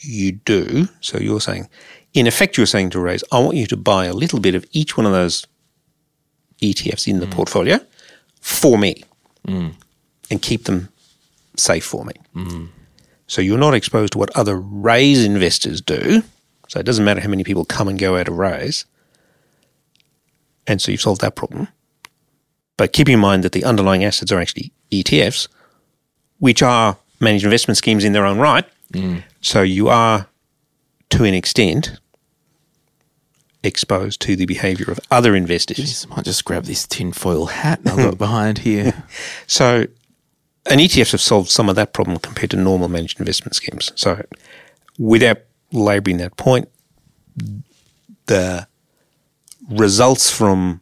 [0.00, 0.88] you do.
[1.00, 1.68] So you're saying,
[2.14, 4.64] in effect, you're saying to Raiz, I want you to buy a little bit of
[4.72, 5.46] each one of those
[6.62, 7.32] ETFs in the mm.
[7.32, 7.78] portfolio
[8.40, 9.04] for me
[9.46, 9.72] mm.
[10.30, 10.88] and keep them
[11.56, 12.14] safe for me.
[12.34, 12.68] Mm.
[13.26, 16.22] So you're not exposed to what other Raiz investors do.
[16.68, 18.84] So it doesn't matter how many people come and go out of Raiz.
[20.66, 21.68] And so you've solved that problem.
[22.76, 25.48] But keep in mind that the underlying assets are actually ETFs,
[26.38, 28.64] which are managed investment schemes in their own right.
[28.92, 29.22] Mm.
[29.40, 30.26] So you are,
[31.10, 31.98] to an extent,
[33.62, 35.78] exposed to the behavior of other investors.
[35.78, 39.04] Jeez, I might just grab this tinfoil hat and I've got behind here.
[39.46, 39.86] So,
[40.68, 43.92] and ETFs have solved some of that problem compared to normal managed investment schemes.
[43.94, 44.24] So,
[44.98, 45.38] without
[45.72, 46.68] labouring that point,
[48.26, 48.66] the
[49.68, 50.80] results from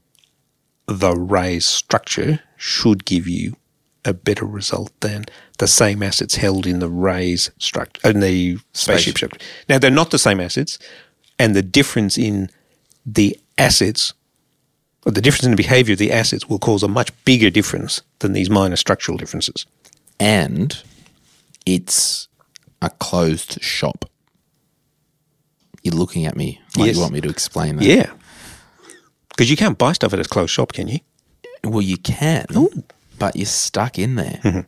[0.87, 3.57] the Raiz structure should give you
[4.05, 5.25] a better result than
[5.59, 9.17] the same assets held in the Raiz structure in the spaceship Spaceship.
[9.17, 9.47] structure.
[9.69, 10.79] Now they're not the same assets,
[11.39, 12.51] and the difference in
[13.07, 14.13] the assets
[15.07, 18.01] or the difference in the behavior of the assets will cause a much bigger difference
[18.21, 19.67] than these minor structural differences.
[20.21, 20.83] and
[21.67, 22.29] it's
[22.83, 24.05] a closed shop.
[25.83, 26.97] You're looking at me like Yes.
[26.97, 27.85] you want me to explain that.
[27.85, 28.13] Yeah.
[29.37, 31.01] Because you can't buy stuff at a closed shop, can you?
[31.65, 32.47] Well, you can,
[33.19, 34.41] but you're stuck in there.
[34.43, 34.61] Mm-hmm.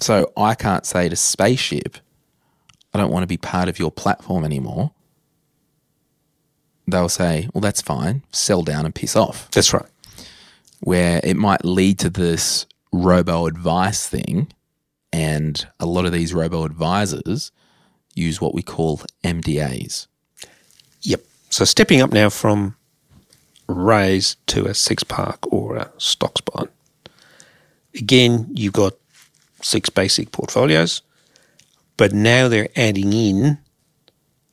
[0.00, 1.98] So I can't say to Spaceship,
[2.94, 4.92] I don't want to be part of your platform anymore.
[6.86, 8.22] They'll say, well, that's fine.
[8.32, 9.50] Sell down and piss off.
[9.50, 9.84] That's right.
[10.80, 14.50] Where it might lead to this robo advice thing.
[15.12, 17.52] And a lot of these robo advisors
[18.14, 20.06] use what we call MDAs.
[21.02, 21.20] Yep.
[21.50, 22.74] So stepping up now from
[23.68, 26.68] Raiz to a Six Park or a Stock Spot.
[27.94, 28.94] Again, you've got
[29.62, 31.02] six basic portfolios,
[31.96, 33.58] but now they're adding in,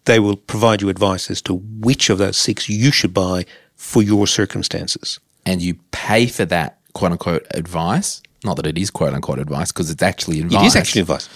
[0.05, 4.01] they will provide you advice as to which of those six you should buy for
[4.03, 5.19] your circumstances.
[5.45, 8.21] and you pay for that quote unquote advice.
[8.43, 10.63] Not that it is quote unquote advice because it's actually advice.
[10.63, 11.29] It is actually advice.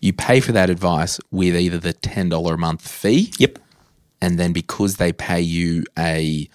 [0.00, 3.32] You pay for that advice with either the $10 a month fee.
[3.38, 3.58] Yep.
[4.20, 6.48] And then because they pay you a,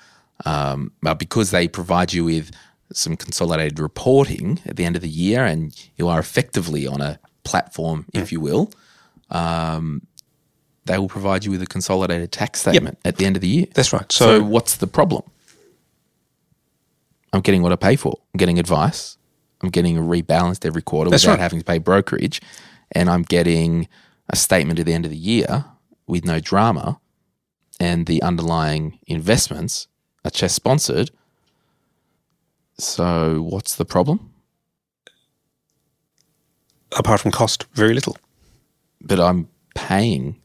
[0.46, 2.52] um, well, because they provide you with
[2.94, 7.20] some consolidated reporting at the end of the year and you are effectively on a
[7.44, 8.72] platform, if you will,
[9.30, 10.06] um,
[10.86, 13.66] they will provide you with a consolidated tax statement at the end of the year.
[13.74, 14.12] That's right.
[14.12, 15.24] So, So, what's the problem?
[17.34, 18.20] I'm getting what I pay for.
[18.34, 19.18] I'm getting advice.
[19.62, 21.40] I'm getting rebalanced every quarter without right.
[21.40, 22.42] having to pay brokerage,
[22.92, 23.88] and I'm getting
[24.28, 25.66] a statement at the end of the year
[26.08, 27.00] with no drama,
[27.80, 29.88] and the underlying investments
[30.26, 31.12] are CHESS sponsored.
[32.78, 34.32] So, what's the problem?
[36.98, 38.18] apart from cost, very little.
[39.02, 40.36] But I'm paying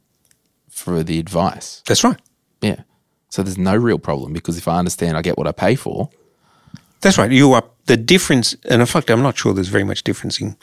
[0.68, 1.82] for the advice.
[1.86, 2.20] That's right.
[2.60, 2.82] Yeah.
[3.30, 6.10] So there's no real problem because if I understand I get what I pay for,
[7.00, 7.30] That's right.
[7.30, 10.56] You are the difference, and in fact, I'm not sure there's very much difference in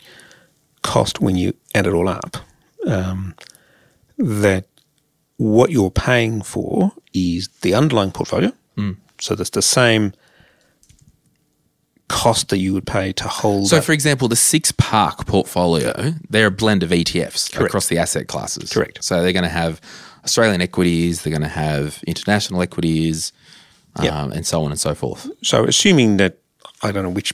[0.82, 2.38] cost when you add it all up.
[2.88, 3.36] Um,
[4.18, 4.66] that
[5.38, 8.52] what you're paying for is the underlying portfolio.
[9.24, 10.12] So that's the same
[12.10, 13.70] cost that you would pay to hold.
[13.70, 17.70] So, that- for example, the six park portfolio, they're a blend of ETFs Correct.
[17.70, 18.72] across the asset classes.
[18.72, 19.04] Correct.
[19.04, 19.80] So, they're going to have
[20.26, 23.32] Australian equities, they're going to have international equities,
[24.02, 24.12] Yep.
[24.14, 25.30] um, and so on and so forth.
[25.44, 26.40] so assuming that
[26.82, 27.34] I don't know which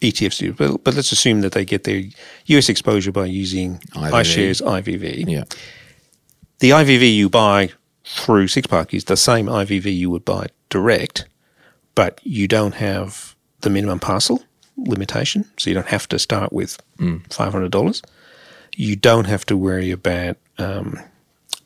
[0.00, 2.02] ETFs do, but, but let's assume that they get their
[2.46, 4.10] US exposure by using IVV.
[4.10, 5.24] iShares IVV.
[5.28, 5.44] Yeah.
[6.60, 7.70] the IVV you buy
[8.04, 11.26] through Six Park is the same IVV you would buy direct,
[11.94, 14.42] but you don't have the minimum parcel
[14.76, 16.80] limitation, so you don't have to start with
[17.30, 18.02] five hundred dollars.
[18.76, 20.98] You don't have to worry about um,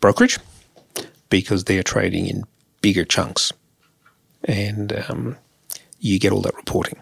[0.01, 0.39] brokerage
[1.31, 2.45] because they are trading in
[2.83, 3.53] bigger chunks,
[4.45, 5.37] and um,
[5.99, 6.99] you get all that reporting.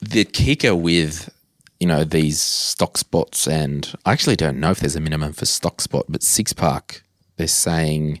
[0.00, 1.32] The kicker with
[1.80, 5.46] you know these stock spots, and I actually don't know if there's a minimum for
[5.46, 7.02] stock spot, but Six Park,
[7.42, 8.20] they're saying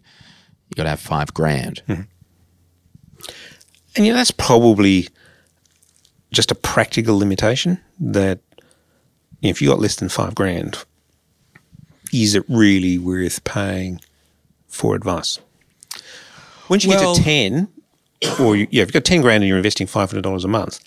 [0.68, 1.80] you got to have five grand.
[1.86, 2.06] And
[3.96, 5.08] you know, that's probably
[6.32, 8.40] just a practical limitation that
[9.40, 10.78] you know, if you got less than five grand,
[12.12, 14.00] is it really worth paying
[14.66, 15.38] for advice.
[16.68, 17.68] Once you Well- get to 10,
[18.40, 20.80] or you, yeah, if you've got 10 grand and you're investing $500 a month,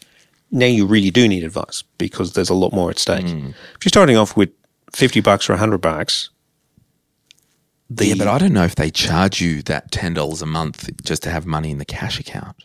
[0.52, 3.28] now you really do need advice because there's a lot more at stake.
[3.30, 3.48] Hmm.
[3.78, 4.50] If you're starting off with
[4.94, 6.30] 50 bucks or 100 bucks,
[7.90, 10.90] the, yeah, but I don't know if they charge you that ten dollars a month
[11.04, 12.64] just to have money in the cash account.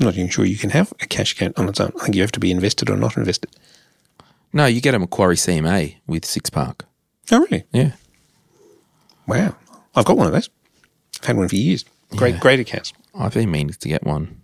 [0.00, 1.92] I'm not even sure you can have a cash account on its own.
[2.00, 3.50] I think you have to be invested or not invested.
[4.52, 6.84] No, you get a Macquarie CMA with Six Park.
[7.30, 7.64] Oh, really?
[7.72, 7.92] Yeah.
[9.26, 9.54] Wow.
[9.94, 10.50] I've got one of those.
[11.20, 11.84] I've had one for years.
[12.16, 12.40] Great, Yeah.
[12.40, 12.92] great accounts.
[13.14, 14.40] I've been meaning to get one.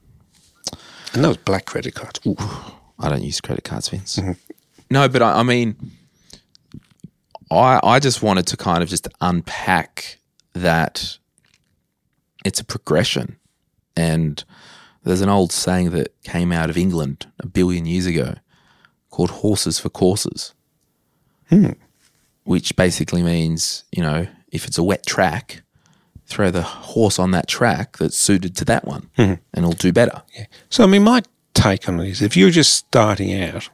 [1.13, 2.21] And those black credit cards.
[2.27, 2.37] Ooh.
[2.99, 4.17] I don't use credit cards, Vince.
[4.17, 4.33] Mm-hmm.
[4.91, 5.77] No, but I, I mean,
[7.51, 10.19] I I just wanted to kind of just unpack
[10.53, 11.19] that
[12.45, 13.39] it's a progression,
[13.97, 14.43] and
[15.05, 18.35] there's an old saying that came out of England a billion years ago
[19.11, 20.55] called "horses for courses,"
[21.49, 21.71] hmm.
[22.45, 25.63] which basically means you know if it's a wet track,
[26.27, 29.23] throw the horse on that track that's suited to that one, hmm.
[29.23, 30.23] and it'll do better.
[30.69, 31.23] So, I mean, my
[31.55, 33.69] take on it is if you're just starting out,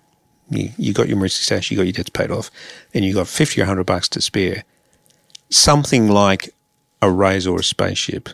[0.50, 2.50] you, you got your emergency stash, you got your debts paid off,
[2.92, 4.64] and you got 50 or 100 bucks to spare,
[5.50, 6.50] something like
[7.02, 8.28] a Raiz or a spaceship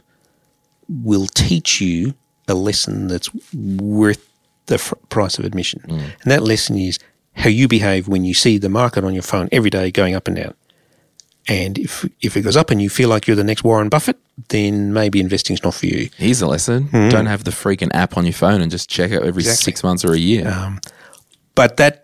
[0.88, 2.14] will teach you
[2.49, 4.29] a lesson that's worth
[4.66, 5.81] the fr- price of admission.
[5.87, 5.99] Mm.
[6.23, 6.99] And that lesson is
[7.35, 10.27] how you behave when you see the market on your phone every day going up
[10.27, 10.55] and down.
[11.49, 14.18] And if if it goes up and you feel like you're the next Warren Buffett,
[14.49, 16.11] then maybe investing's not for you.
[16.16, 17.09] Here's a lesson: hmm.
[17.09, 19.64] don't have the freaking app on your phone and just check it every Exactly.
[19.64, 20.49] six months or a year.
[20.49, 20.81] Um,
[21.55, 21.99] but that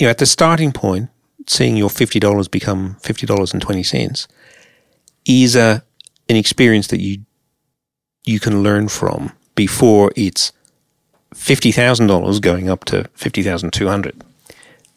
[0.00, 1.10] you know, at the starting point,
[1.46, 4.26] seeing your fifty dollars become fifty dollars and twenty cents
[5.26, 5.84] is a
[6.28, 7.18] an experience that you
[8.24, 10.52] you can learn from before it's
[11.34, 14.24] fifty thousand dollars going up to fifty thousand two hundred,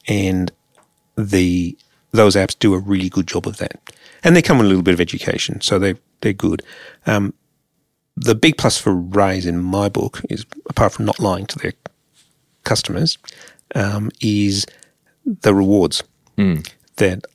[0.08, 0.52] and
[1.18, 1.78] the
[2.12, 4.84] those apps do a really good job of that, and they come with a little
[4.84, 6.64] bit of education, so they they're good.
[7.06, 7.34] Um,
[8.16, 11.74] the big plus for Raiz in my book is apart from not lying to their
[12.64, 13.18] customers,
[13.76, 14.66] um, is
[15.26, 16.04] the rewards.
[16.38, 16.58] Hmm.
[16.98, 17.26] That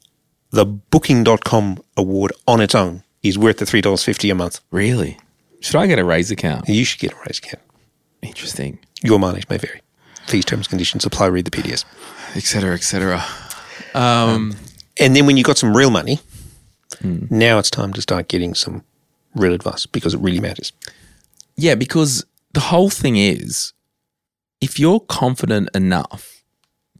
[0.50, 4.60] the booking.com award on its own is worth the $3.50 a month.
[4.70, 5.18] Really?
[5.60, 6.68] Should I get a Raiz account?
[6.68, 7.62] You should get a Raiz account.
[8.22, 8.78] Interesting.
[9.02, 9.82] Your mileage may vary.
[10.26, 11.26] Fees, terms, conditions apply.
[11.26, 11.84] Read the PDS.
[12.36, 13.24] Et cetera, et cetera.
[13.94, 14.56] Um, um
[15.00, 16.20] And then when you've got some real money,
[17.00, 17.26] hmm.
[17.30, 18.84] now it's time to start getting some
[19.34, 20.72] real advice because it really matters.
[21.56, 23.72] yeah, because the whole thing is
[24.60, 26.37] if you're confident enough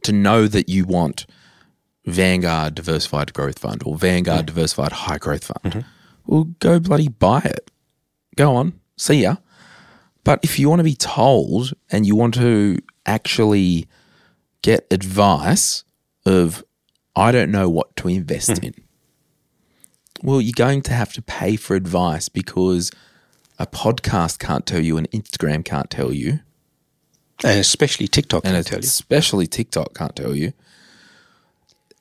[0.03, 1.25] to know that you want
[2.05, 4.55] Vanguard Diversified Growth Fund or Vanguard mm-hmm.
[4.55, 5.79] Diversified High Growth Fund, mm-hmm.
[6.25, 7.71] well, go bloody buy it.
[8.35, 9.37] Go on, see ya.
[10.23, 13.87] But if you want to be told and you want to actually
[14.61, 15.83] get advice
[16.25, 16.63] of,
[17.15, 18.65] I don't know what to invest hmm.
[18.65, 18.73] in,
[20.21, 22.91] well, you're going to have to pay for advice because
[23.57, 26.39] a podcast can't tell you, and Instagram can't tell you,
[27.43, 28.83] And especially TikTok, and can tell you.
[28.83, 30.53] especially TikTok can't tell you.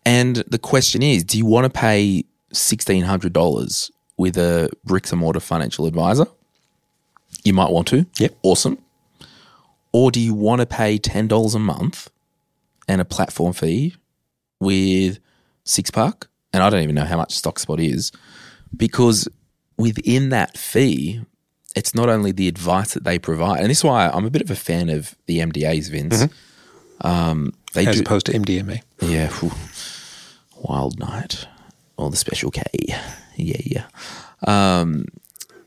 [0.05, 5.12] And the question is, do you want to pay sixteen hundred dollars with a bricks
[5.12, 6.27] and mortar financial advisor?
[7.44, 8.07] You might want to.
[8.18, 8.37] Yep.
[8.42, 8.79] Awesome.
[9.92, 12.11] Or do you want to pay ten dollars a month
[12.88, 13.94] and a platform fee
[14.61, 15.18] with
[15.64, 16.29] Six Park?
[16.53, 18.11] And I don't even know how much StockSpot is,
[18.74, 19.29] because
[19.77, 21.20] within that fee,
[21.79, 24.43] it's not only the advice that they provide, and this is why I'm a bit
[24.43, 26.27] of a fan of the MDAs, Vince.
[27.01, 28.83] Um, they As do, opposed to MDMA.
[29.01, 29.53] yeah, whew.
[30.62, 31.47] Wild Night
[31.97, 32.62] or the Special K.
[33.37, 33.85] Yeah, yeah.
[34.47, 35.05] Um,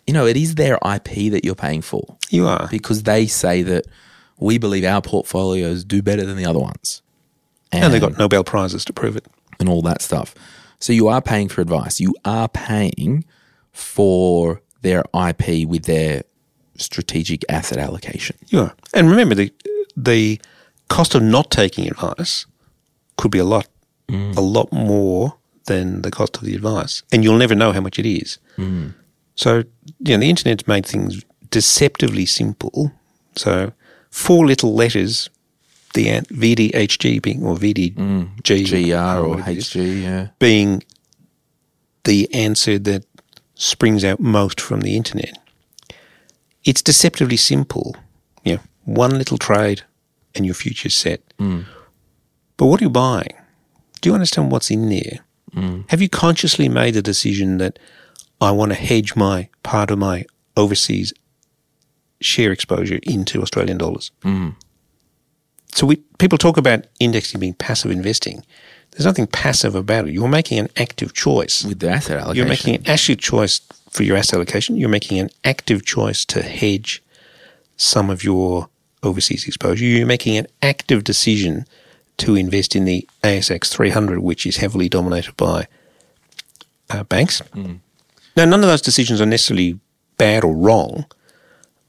[0.05, 2.67] you know, it is their IP that you're paying for You are.
[2.69, 3.85] because they say that
[4.37, 7.01] we believe our portfolios do better than the other ones.
[7.71, 9.25] And they got Nobel Prizes to prove it.
[9.59, 10.35] and all that stuff.
[10.79, 12.01] So you are paying for advice.
[12.01, 13.23] You are paying
[13.71, 16.23] for their IP with their
[16.77, 18.35] strategic asset allocation.
[18.53, 18.73] Are.
[18.93, 19.53] And remember, the
[19.95, 20.39] the
[20.89, 22.45] cost of not taking advice
[23.17, 23.67] could be a lot,
[24.07, 24.35] mm.
[24.35, 27.99] a lot more than the cost of the advice, and you'll never know how much
[27.99, 28.39] it is.
[28.57, 28.93] Mm.
[29.35, 29.63] So,
[29.99, 32.91] you know, the internet's made things deceptively simple.
[33.35, 33.71] So,
[34.09, 35.29] four little letters,
[35.93, 38.43] the VDHG being or VDG mm.
[38.43, 40.27] GR or is, HG, yeah.
[40.39, 40.83] being
[42.03, 43.05] the answer that
[43.61, 45.37] springs out most from the internet.
[46.63, 47.95] It's deceptively simple.
[48.43, 49.83] You know, one little trade
[50.33, 51.21] and your future's set.
[51.37, 51.65] Mm.
[52.57, 53.35] But what are you buying?
[54.01, 55.19] Do you understand what's in there?
[55.53, 55.89] Mm.
[55.91, 57.77] Have you consciously made the decision that
[58.39, 60.25] I want to hedge my part of my
[60.57, 61.13] overseas
[62.19, 64.11] share exposure into Australian dollars?
[64.23, 64.55] Mm.
[65.73, 68.43] So we people talk about indexing being passive investing.
[68.91, 70.13] There's nothing passive about it.
[70.13, 71.63] You're making an active choice.
[71.63, 72.35] with the asset allocation.
[72.37, 74.75] You're making an active choice for your asset allocation.
[74.77, 77.01] You're making an active choice to hedge
[77.77, 78.67] some of your
[79.03, 79.85] overseas exposure.
[79.85, 81.65] You're making an active decision
[82.17, 85.67] to invest in the ASX 300, which is heavily dominated by
[86.89, 87.41] uh, banks.
[88.35, 89.79] Now, none of those decisions are necessarily
[90.17, 91.05] bad or wrong,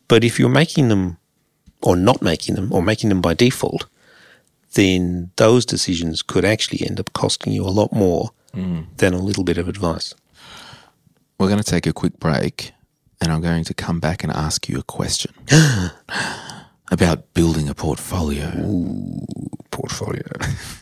[0.09, 1.18] but if you're making them
[1.82, 3.86] or not making them or making them by default,
[4.75, 8.83] then those decisions could actually end up costing you a lot more hmm.
[8.97, 10.14] than a little bit of advice.
[11.39, 12.73] We're going to take a quick break
[13.20, 15.33] and I'm going to come back and ask you a question
[16.91, 18.51] about building a portfolio.
[19.70, 20.27] Portfolio.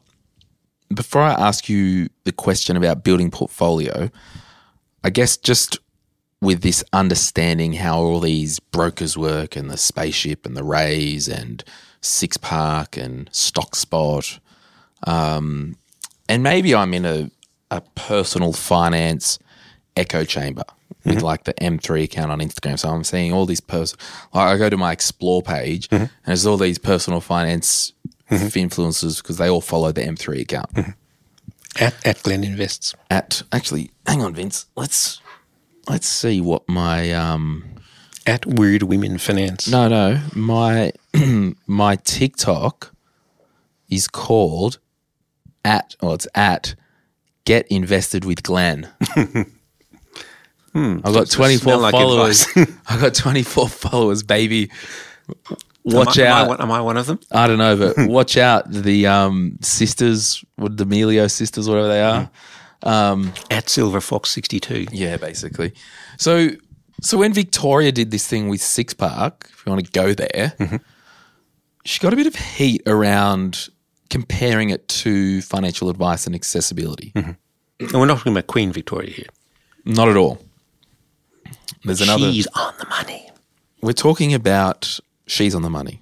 [0.95, 4.09] before I ask you the question about building portfolio,
[5.03, 5.79] I guess just
[6.41, 11.63] with this understanding how all these brokers work and the spaceship and the Raiz and
[12.01, 14.39] six park and stock spot
[15.05, 15.77] um,
[16.27, 17.29] and maybe i'm in a,
[17.69, 19.37] a personal finance
[19.95, 20.63] echo chamber
[21.05, 22.77] with like the m3 account on instagram.
[22.77, 23.99] So i'm seeing all these person
[24.33, 27.93] like i go to my explore page and there's all these personal finance
[28.31, 30.95] influencers because they all follow the m3 account.
[31.79, 32.93] At, at Glen Invests.
[33.09, 34.65] at actually hang on vince.
[34.75, 35.21] Let's
[35.87, 37.63] let's see what my um
[38.27, 39.69] At Weird Women Finance.
[39.69, 40.19] no no.
[40.35, 40.91] My
[41.67, 42.93] my tiktok
[43.89, 44.79] is called
[45.63, 46.75] at well it's at
[47.45, 48.89] get invested with glen.
[50.73, 52.47] I've got 24 smell like followers.
[52.87, 54.69] I've got 24 followers baby
[55.83, 57.19] watch am I, out Am I, one- am I one of them?
[57.31, 58.71] I don't know, but watch out.
[58.71, 62.29] The um, sisters, what the Melio sisters, whatever they are.
[62.83, 64.87] Um, at Silver Fox 62.
[64.91, 65.73] Yeah, basically.
[66.17, 66.49] So,
[67.01, 70.53] so when Victoria did this thing with Six Park, if you want to go there,
[70.57, 70.77] mm-hmm.
[71.85, 73.69] she got a bit of heat around
[74.09, 77.11] comparing it to financial advice and accessibility.
[77.15, 77.31] Mm-hmm.
[77.79, 79.29] And we're not talking about Queen Victoria here.
[79.85, 80.39] Not at all.
[81.83, 82.31] There's another.
[82.31, 83.29] She's on the money.
[83.81, 84.99] We're talking about
[85.31, 86.01] she's on the money.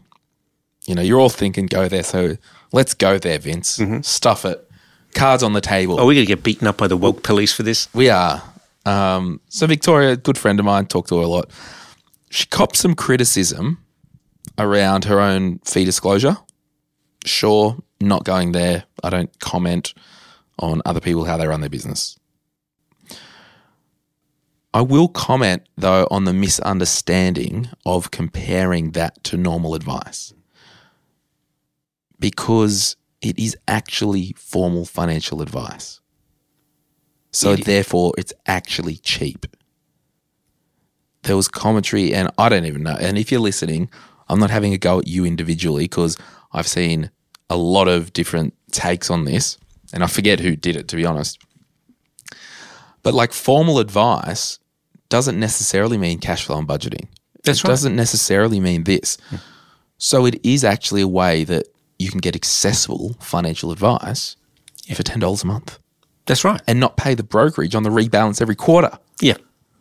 [0.88, 2.36] You know, you're all thinking go there, so
[2.74, 3.80] let's go there, Vince.
[4.02, 4.66] Stuff it.
[5.14, 6.00] Cards on the table.
[6.00, 7.88] Are we going to get beaten up by the woke police for this?
[7.94, 8.42] We are.
[8.86, 11.50] Um, so Victoria, good friend of mine, talked to her a lot.
[12.32, 13.84] She copped some criticism
[14.58, 16.38] around her own fee disclosure.
[17.26, 18.84] Sure, not going there.
[19.04, 19.94] I don't comment
[20.58, 22.19] on other people how they run their business.
[24.74, 30.34] I will comment though on the misunderstanding of comparing that to normal advice.
[32.20, 36.00] Because it is actually formal financial advice.
[37.32, 39.46] So therefore, it's actually cheap.
[41.24, 42.96] There was commentary, and I don't even know.
[43.00, 43.90] And if you're listening,
[44.28, 46.18] I'm not having a go at you individually because
[46.54, 47.12] I've seen
[47.50, 49.58] a lot of different takes on this,
[49.94, 51.40] and I forget who did it to be honest.
[53.04, 54.59] But like formal advice
[55.10, 57.08] doesn't necessarily mean cash flow and budgeting.
[57.44, 57.70] That's it right.
[57.72, 59.18] doesn't necessarily mean this.
[59.98, 64.36] So it is actually a way that you can get accessible financial advice
[64.94, 65.78] for ten dollars a month
[66.26, 66.62] That's right.
[66.68, 68.98] and not pay the brokerage on the rebalance every quarter.
[69.22, 69.38] Yeah.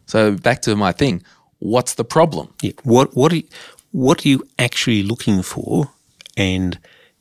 [0.06, 1.22] So back to my thing,
[1.58, 2.52] what's the problem?
[2.62, 2.72] Yeah.
[2.82, 3.48] What what are you,
[3.92, 5.90] what are you actually looking for,
[6.36, 6.78] and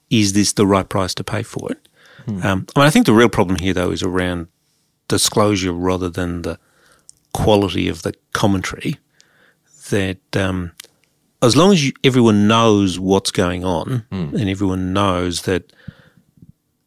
[0.10, 1.88] is this the right price to pay for it?
[2.28, 4.48] Um, I mean, I think the real problem here, though, is around
[5.08, 6.60] disclosure rather than the
[7.34, 8.96] quality of the commentary.
[9.90, 10.72] That um,
[11.42, 15.72] as long as you, everyone knows what's going on, and everyone knows that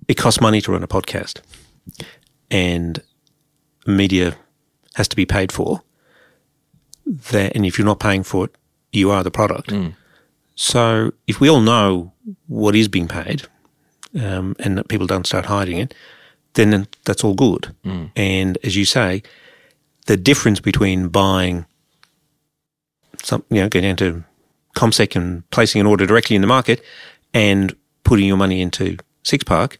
[0.09, 1.41] it costs money to run a podcast,
[2.51, 3.03] and
[3.86, 4.36] media
[4.95, 5.82] has to be paid for,
[7.07, 8.57] that, and if you're not paying for it,
[8.93, 9.72] you are the product.
[10.57, 12.12] So if we all know
[12.49, 13.43] what is being paid,
[14.20, 15.95] um, and that people don't start hiding it,
[16.55, 17.74] then that's all good.
[18.16, 19.22] And as you say,
[20.07, 21.66] the difference between buying
[23.22, 24.24] some, you know, going down to
[24.76, 26.82] CommSec and placing an order directly in the market
[27.34, 27.74] and
[28.05, 29.78] putting your money into Six Park,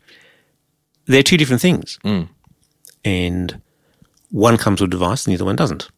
[1.07, 1.99] they're two different things.
[2.05, 2.29] Mm.
[3.05, 3.61] And
[4.31, 5.89] one comes with a device and the other one doesn't.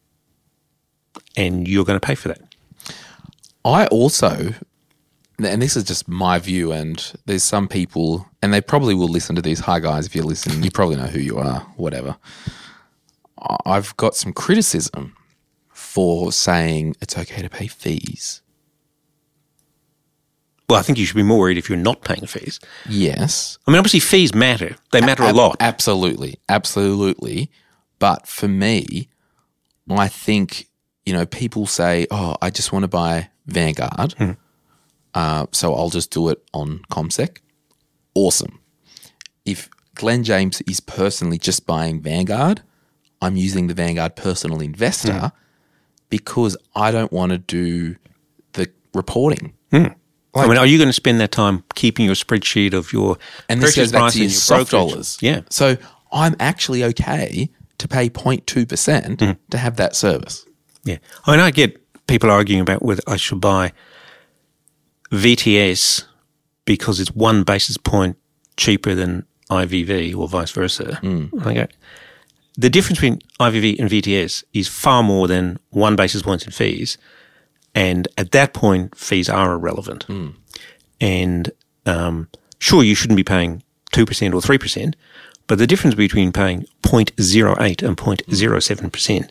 [1.35, 2.41] And you're going to pay for that.
[3.65, 4.53] I also
[5.39, 9.35] and this is just my view, and there's some people, and they probably will listen
[9.35, 9.59] to these.
[9.61, 12.15] Hi, guys, if you're listening, you probably know who you are, whatever.
[13.65, 15.15] I've got some criticism
[15.69, 18.41] for saying it's okay to pay fees.
[20.69, 22.59] Well, I think you should be more worried if you're not paying fees.
[22.87, 23.57] Yes.
[23.67, 24.75] I mean, obviously, fees matter.
[24.91, 25.57] They matter a Ab- lot.
[25.59, 26.39] Absolutely.
[26.47, 27.51] Absolutely.
[27.99, 29.09] But for me,
[29.89, 30.67] I think,
[31.05, 34.37] you know, people say, oh, I just want to buy Vanguard.
[35.13, 37.39] Uh, so I'll just do it on CommSec.
[38.15, 38.59] Awesome.
[39.45, 42.61] If Glen James is personally just buying Vanguard,
[43.23, 45.27] I'm using the Vanguard personal investor hmm.
[46.09, 47.95] because I don't want to do
[48.53, 49.53] the reporting.
[49.71, 49.87] Hmm.
[50.35, 53.17] I mean, are you going to spend that time keeping your spreadsheet of your
[53.49, 55.17] And this goes back to your your soft dollars.
[55.21, 55.41] Yeah.
[55.49, 55.77] So
[56.11, 59.31] I'm actually okay to pay 0.2% Mm-hmm.
[59.51, 60.45] to have that service.
[60.83, 60.97] Yeah.
[61.25, 63.73] I mean, I get people arguing about whether I should buy
[65.11, 66.05] VTS
[66.65, 68.17] because it's one basis point
[68.57, 70.95] cheaper than IVV or vice versa.
[70.95, 71.27] Hmm.
[71.45, 71.67] Okay.
[72.55, 76.97] The difference between IVV and VTS is far more than one basis point in fees.
[77.73, 80.05] And at that point, fees are irrelevant.
[81.01, 81.51] And
[81.85, 82.27] um,
[82.59, 84.01] sure, you shouldn't be paying 2%
[84.33, 84.93] or 3%,
[85.47, 89.29] but the difference between paying 0.08 and 0.07%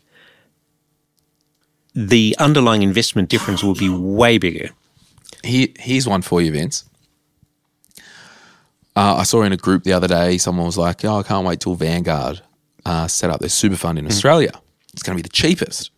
[1.94, 4.70] the underlying investment difference will be way bigger.
[5.44, 6.84] Here, here's one for you, Vince.
[8.94, 11.46] Uh, I saw in a group the other day, someone was like, oh, I can't
[11.46, 12.40] wait till Vanguard
[12.84, 14.06] uh, set up their super fund Hmm.
[14.06, 14.52] in Australia.
[14.92, 15.90] It's going to be the cheapest.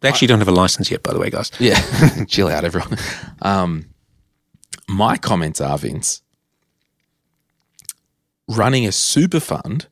[0.00, 1.52] They actually don't have a license yet, by the way, guys.
[1.60, 1.78] Yeah,
[2.28, 2.96] chill out, everyone.
[3.40, 3.86] Um,
[4.88, 6.22] my comments are, Vince,
[8.48, 9.86] running a super fund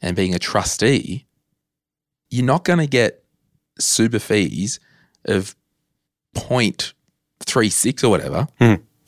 [0.00, 1.26] and being a trustee,
[2.30, 3.22] you're not going to get
[3.78, 4.80] super fees
[5.26, 5.54] of
[6.34, 8.48] 0.36 or whatever.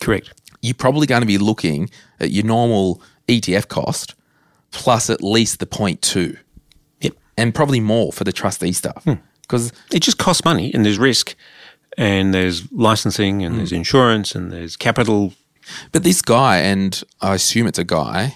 [0.00, 0.32] Correct.
[0.62, 1.90] You're probably going to be looking
[2.20, 4.14] at your normal ETF cost
[4.74, 6.36] plus at least the 0.2
[7.00, 7.14] Yep.
[7.38, 9.06] and probably more for the trustee stuff.
[9.42, 9.76] Because hmm.
[9.96, 11.34] It just costs money and there's risk
[11.96, 13.76] and there's licensing and there's hmm.
[13.76, 15.32] insurance and there's capital.
[15.92, 18.34] But this guy, and I assume it's a guy,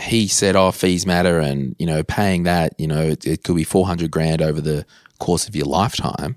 [0.00, 3.56] he said, "Oh, fees matter, and you know, paying that, you know, it, it could
[3.56, 4.86] be four hundred grand over the
[5.18, 6.36] course of your lifetime."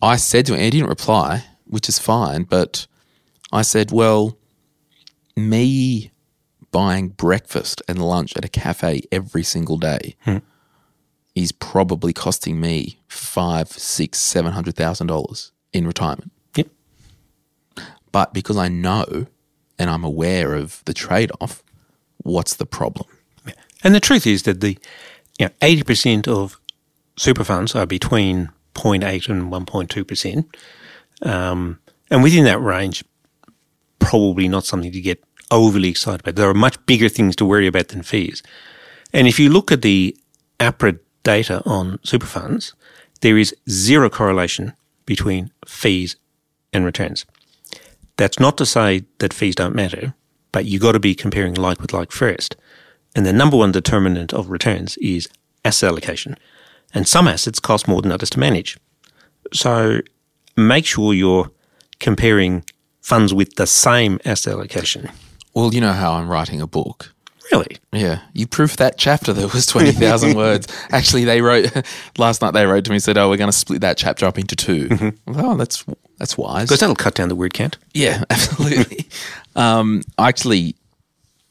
[0.00, 2.86] I said to him, he didn't reply, which is fine, but
[3.52, 4.38] I said, "Well,
[5.36, 6.12] me
[6.70, 10.16] buying breakfast and lunch at a cafe every single day
[11.34, 16.68] is probably costing me five, six, seven hundred thousand dollars in retirement." Yep.
[18.12, 19.26] But because I know
[19.78, 21.62] and I'm aware of the trade off,
[22.18, 23.06] what's the problem?
[23.84, 24.76] And the truth is that the
[25.38, 26.60] you know, 80% of
[27.16, 31.28] super funds are between 0.8 and 1.2%.
[31.28, 31.78] Um,
[32.10, 33.04] and within that range,
[33.98, 36.36] probably not something to get overly excited about.
[36.36, 38.42] There are much bigger things to worry about than fees.
[39.12, 40.16] And if you look at the
[40.60, 42.74] APRA data on super funds,
[43.20, 44.74] there is zero correlation
[45.06, 46.16] between fees
[46.72, 47.24] and returns.
[48.16, 50.14] That's not to say that fees don't matter,
[50.52, 52.56] but you've got to be comparing like with like first.
[53.14, 55.28] And the number one determinant of returns is
[55.64, 56.36] asset allocation.
[56.94, 58.78] And some assets cost more than others to manage.
[59.52, 60.00] So
[60.56, 61.50] make sure you're
[62.00, 62.64] comparing
[63.00, 65.10] funds with the same asset allocation.
[65.58, 67.12] Well, you know how I'm writing a book.
[67.50, 67.78] Really?
[67.92, 70.68] Yeah, you proofed that chapter that was 20,000 words.
[70.92, 71.72] Actually, they wrote,
[72.18, 74.24] last night they wrote to me and said, oh, we're going to split that chapter
[74.24, 74.94] up into 2 I
[75.26, 75.84] was like, oh, that's,
[76.16, 76.68] that's wise.
[76.68, 77.76] Because that'll cut down the word count.
[77.92, 79.08] Yeah, absolutely.
[79.56, 80.76] um, actually,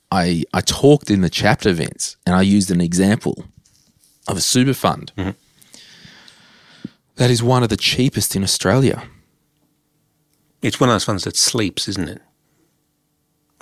[0.09, 3.43] I I talked in the chapter Vince and I used an example
[4.29, 5.11] of a super fund
[7.17, 9.03] that is one of the cheapest in Australia.
[10.61, 12.21] It's one of those funds that sleeps, isn't it?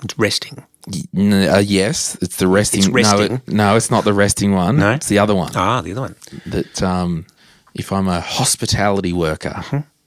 [0.04, 0.64] It's resting.
[0.88, 2.80] Uh, yes, it's the resting.
[2.80, 3.32] It's No, resting?
[3.36, 4.78] it- no, it's not the resting one.
[4.78, 4.92] No?
[4.92, 5.52] it's the other one.
[5.56, 6.14] Ah, the other one.
[6.46, 7.26] That um,
[7.74, 9.64] if I'm a hospitality worker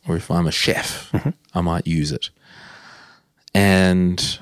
[0.08, 1.12] or if I'm a chef,
[1.54, 2.30] I might use it.
[3.54, 4.40] And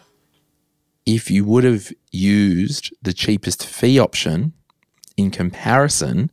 [1.05, 4.53] if you would have used the cheapest fee option
[5.15, 6.29] in comparison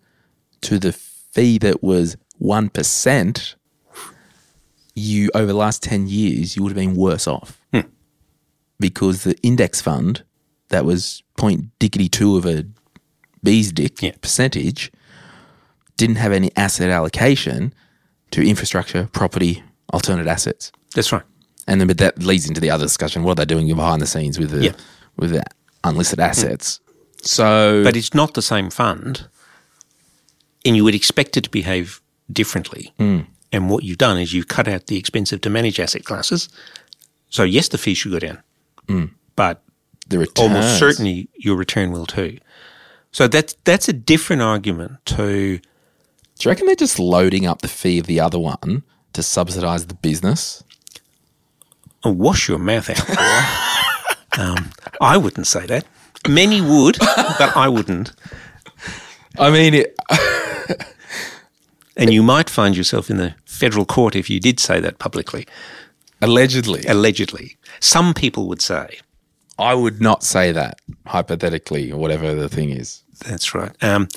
[0.62, 3.54] to the fee that was 1%,
[4.96, 7.60] you over the last 10 years, you would have been worse off.
[8.80, 10.22] Because the index fund
[10.68, 12.64] that was point dickety two of a
[13.42, 14.12] bee's dick Yeah.
[14.20, 14.90] percentage
[15.96, 17.72] didn't have any asset allocation
[18.32, 19.62] to infrastructure, property,
[19.92, 20.72] alternate assets.
[20.94, 21.22] That's right.
[21.66, 23.22] And then, but that leads into the other discussion.
[23.22, 24.72] What are they doing behind the scenes with the Yeah.
[25.16, 25.44] with the
[25.84, 26.24] unlisted hmm.
[26.24, 26.80] assets?
[27.22, 29.28] So, But it's not the same fund,
[30.66, 32.00] and you would expect it to behave
[32.30, 32.92] differently.
[32.98, 33.20] Hmm.
[33.52, 36.48] And what you've done is you've cut out the expensive to manage asset classes
[37.30, 38.38] So yes, the fee should go down,
[39.36, 39.62] but
[40.08, 40.38] The returns.
[40.38, 42.38] almost certainly your return will too.
[43.12, 45.60] So that's that's a different argument to Do
[46.40, 48.82] you reckon they're just loading up the fee of the other one
[49.12, 50.62] to subsidize the business?
[52.06, 54.38] oh, wash your mouth out.
[54.38, 54.70] um,
[55.00, 55.86] I wouldn't say that.
[56.28, 58.12] Many would, but I wouldn't.
[59.38, 59.96] I mean, it,
[61.96, 65.46] And you might find yourself in the federal court if you did say that publicly.
[66.22, 68.98] Allegedly, Allegedly, some people would say
[69.58, 73.02] I would not say that hypothetically or whatever the thing is.
[73.26, 73.70] that's right.
[73.82, 74.08] Um,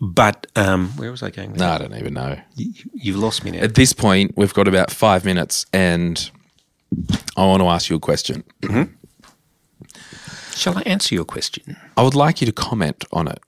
[0.00, 1.52] but um, where was I going?
[1.52, 2.38] With No, I don't even know.
[2.56, 3.60] You, you've lost me now.
[3.60, 6.30] At this point, we've got about five minutes, and
[7.36, 8.44] I want to ask you a question.
[10.54, 11.76] Shall I answer your question?
[11.96, 13.38] I would like you to comment on it.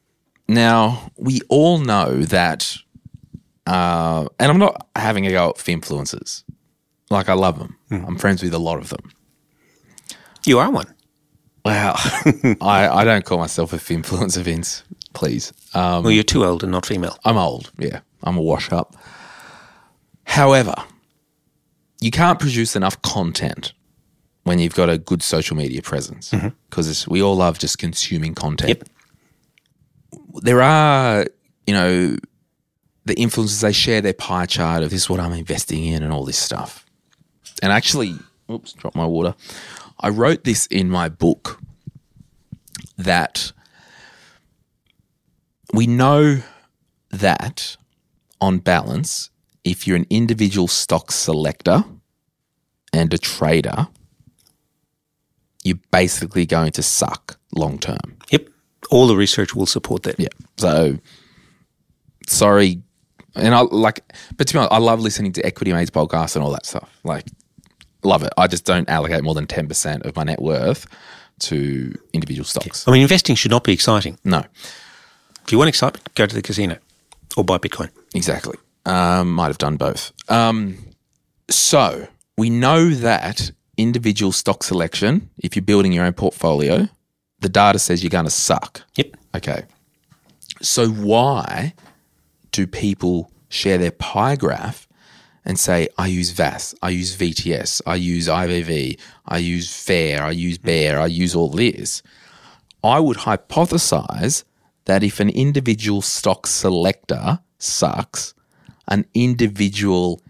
[0.49, 2.77] Now, we all know that,
[3.67, 6.45] uh, and I'm not having a go at influencers.
[7.11, 7.77] Like, I love them.
[7.91, 9.11] I'm friends with a lot of them.
[10.45, 10.93] You are one.
[11.65, 11.95] Wow.
[12.61, 14.83] I, I don't call myself a influencer, Vince.
[15.15, 15.53] Please.
[15.75, 17.17] Um, Well, you're too old and not female.
[17.25, 17.73] I'm old.
[17.79, 18.97] Yeah, I'm a wash up.
[20.25, 20.75] However,
[22.01, 23.73] you can't produce enough content
[24.45, 26.33] when you've got a good social media presence
[26.71, 28.69] because we all love just consuming content.
[28.69, 28.89] Yep.
[30.43, 31.27] There are,
[31.67, 32.17] you know,
[33.07, 36.13] the influencers, they share their pie chart of this is what I'm investing in and
[36.13, 36.85] all this stuff.
[37.63, 38.17] And actually,
[38.51, 39.35] oops, dropped my water.
[40.01, 41.61] I wrote this in my book
[42.99, 43.53] that
[45.73, 46.43] we know
[47.11, 47.77] that
[48.41, 49.31] on balance,
[49.65, 51.85] if you're an individual stock selector
[52.93, 53.89] and a trader,
[55.65, 58.19] you're basically going to suck long term.
[58.31, 58.49] Yep.
[58.91, 60.19] All the research will support that.
[60.19, 60.29] Yeah.
[60.57, 60.99] So
[62.27, 62.83] sorry.
[63.37, 64.01] And I like,
[64.37, 66.99] but to be honest, I love listening to Equity Mates podcast and all that stuff.
[67.05, 67.27] Like,
[68.03, 68.33] love it.
[68.37, 70.87] I just don't allocate more than 10% of my net worth
[71.41, 72.87] to individual stocks.
[72.89, 74.19] I mean, investing should not be exciting.
[74.25, 74.45] No.
[75.45, 76.79] If you want excitement, go to the casino
[77.37, 77.91] or buy Bitcoin.
[78.15, 78.57] Exactly.
[78.85, 80.13] Um, might have done both.
[80.29, 80.79] Um,
[81.51, 82.09] so
[82.39, 86.89] we know that individual stock selection, if you're building your own portfolio,
[87.41, 88.83] the data says you're going to suck.
[88.97, 89.17] Yep.
[89.37, 89.65] Okay.
[90.63, 91.75] So why
[92.57, 94.89] do people share their pie graph
[95.45, 100.31] and say, I use VAS, I use VTS, I use IVV, I use FAIR, I
[100.31, 102.03] use BEAR, I use all this?
[102.83, 104.45] I would hypothesize
[104.87, 108.33] that if an individual stock selector sucks,
[108.89, 110.23] an individual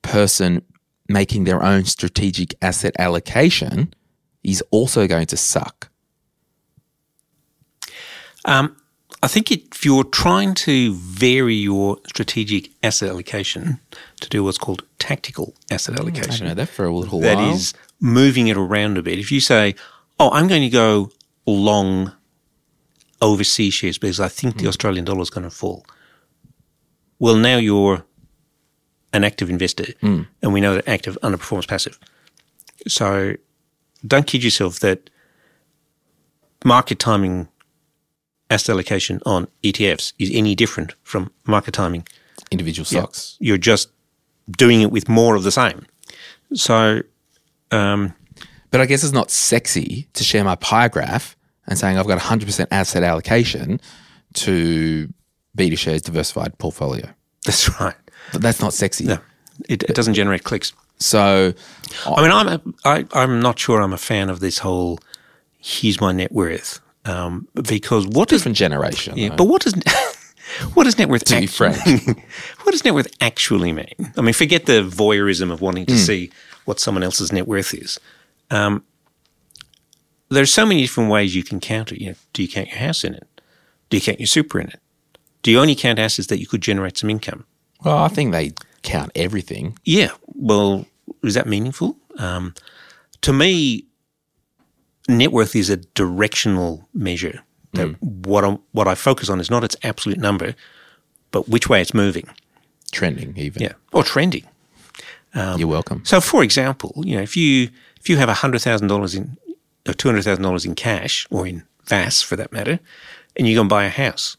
[0.00, 0.62] person
[1.06, 3.92] making their own strategic asset allocation
[4.42, 5.90] is also going to suck.
[8.46, 8.76] Um,
[9.22, 13.80] I think if you're trying to vary your strategic asset allocation
[14.20, 17.36] to do what's called tactical asset oh, allocation, haven't heard that for a little that
[17.36, 17.54] while.
[17.54, 19.18] is moving it around a bit.
[19.18, 19.74] If you say,
[20.20, 21.10] "Oh, I'm going to go
[21.46, 22.12] long
[23.20, 24.68] overseas shares because I think the hmm.
[24.68, 25.84] Australian dollar is going to fall,"
[27.18, 28.04] well, now you're
[29.12, 30.22] an active investor, hmm.
[30.42, 31.98] and we know that active underperforms passive.
[32.86, 33.34] So,
[34.06, 35.10] don't kid yourself that
[36.64, 37.48] market timing
[38.50, 42.06] asset allocation on ETFs is any different from market timing
[42.50, 43.36] individual stocks.
[43.40, 43.88] you're just
[44.50, 45.84] doing it with more of the same.
[46.54, 47.02] So,
[47.70, 48.14] um,
[48.70, 51.36] But I guess it's not sexy to share my pie graph
[51.66, 53.80] and saying I've got 100% asset allocation
[54.34, 55.12] to
[55.54, 57.08] Beta Shares diversified portfolio.
[57.44, 57.94] that's right.
[58.32, 59.04] But that's not sexy.
[59.04, 59.18] No,
[59.68, 60.72] it, it doesn't generate clicks.
[60.98, 61.52] So
[62.06, 64.98] I mean, I'm a, I, I'm not sure I'm a fan of this whole
[65.58, 69.16] "here's my net worth" um, because what different generation.
[69.16, 69.36] yeah, though.
[69.36, 69.74] but what does
[70.74, 71.72] what does net worth To be actually,
[72.62, 74.12] what does net worth actually mean?
[74.16, 76.30] I mean, forget the voyeurism of wanting to see
[76.64, 77.98] what someone else's net worth is.
[78.50, 78.84] Um,
[80.30, 82.00] there's so many different ways you can count it.
[82.00, 83.26] You know, do you count your house in it?
[83.88, 84.80] Do you count your super in it?
[85.42, 87.44] Do you only count assets that you could generate some income?
[87.84, 89.78] well, I think they count everything.
[89.84, 90.10] Yeah.
[90.34, 90.86] Well,
[91.22, 91.96] is that meaningful?
[92.18, 92.54] Um,
[93.22, 93.84] to me,
[95.08, 97.42] net worth is a directional measure.
[97.72, 98.06] That hmm.
[98.22, 100.54] what I what I focus on is not its absolute number,
[101.30, 102.28] but which way it's moving.
[102.92, 103.62] Trending even.
[103.62, 104.44] Yeah, or trending.
[105.34, 106.04] Um, You're welcome.
[106.04, 109.36] So, for example, you know, if you if you have hundred thousand dollars in
[109.86, 112.80] or two hundred thousand dollars in cash or in VAS for that matter,
[113.36, 114.36] and you go and buy a house,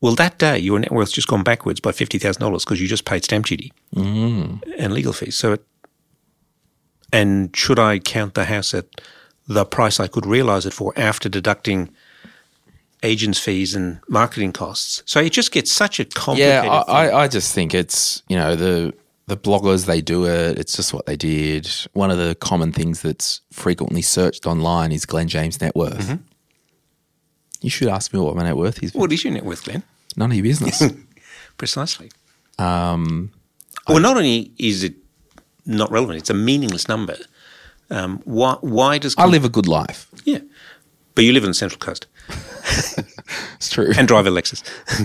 [0.00, 2.88] well, that day your net worth's just gone backwards by fifty thousand dollars because you
[2.88, 4.54] just paid stamp duty hmm.
[4.78, 5.36] and legal fees.
[5.36, 5.64] So, it,
[7.12, 8.86] and should I count the house at
[9.50, 11.90] the price I could realize it for after deducting
[13.02, 15.02] agents' fees and marketing costs?
[15.06, 16.64] So it just gets such a complicated.
[16.64, 17.08] Yeah, I.
[17.08, 18.94] I, I just think it's, you know, the
[19.26, 20.58] the bloggers they do it.
[20.58, 21.68] It's just what they did.
[21.92, 25.98] One of the common things that's frequently searched online is Glen James net worth.
[25.98, 26.22] Mm-hmm.
[27.60, 28.94] You should ask me what my net worth is.
[28.94, 29.82] What is your net worth, Glen?
[30.16, 30.82] None of your business.
[31.58, 32.10] Precisely.
[32.58, 33.30] Um,
[33.88, 34.94] well, not only is it
[35.66, 37.16] not relevant, it's a meaningless number.
[37.90, 40.06] Um, why, why does I live a good life.
[40.24, 40.38] Yeah,
[41.14, 42.06] but you live on the Central Coast
[43.56, 43.92] It's true.
[43.96, 44.62] and drive a Lexus.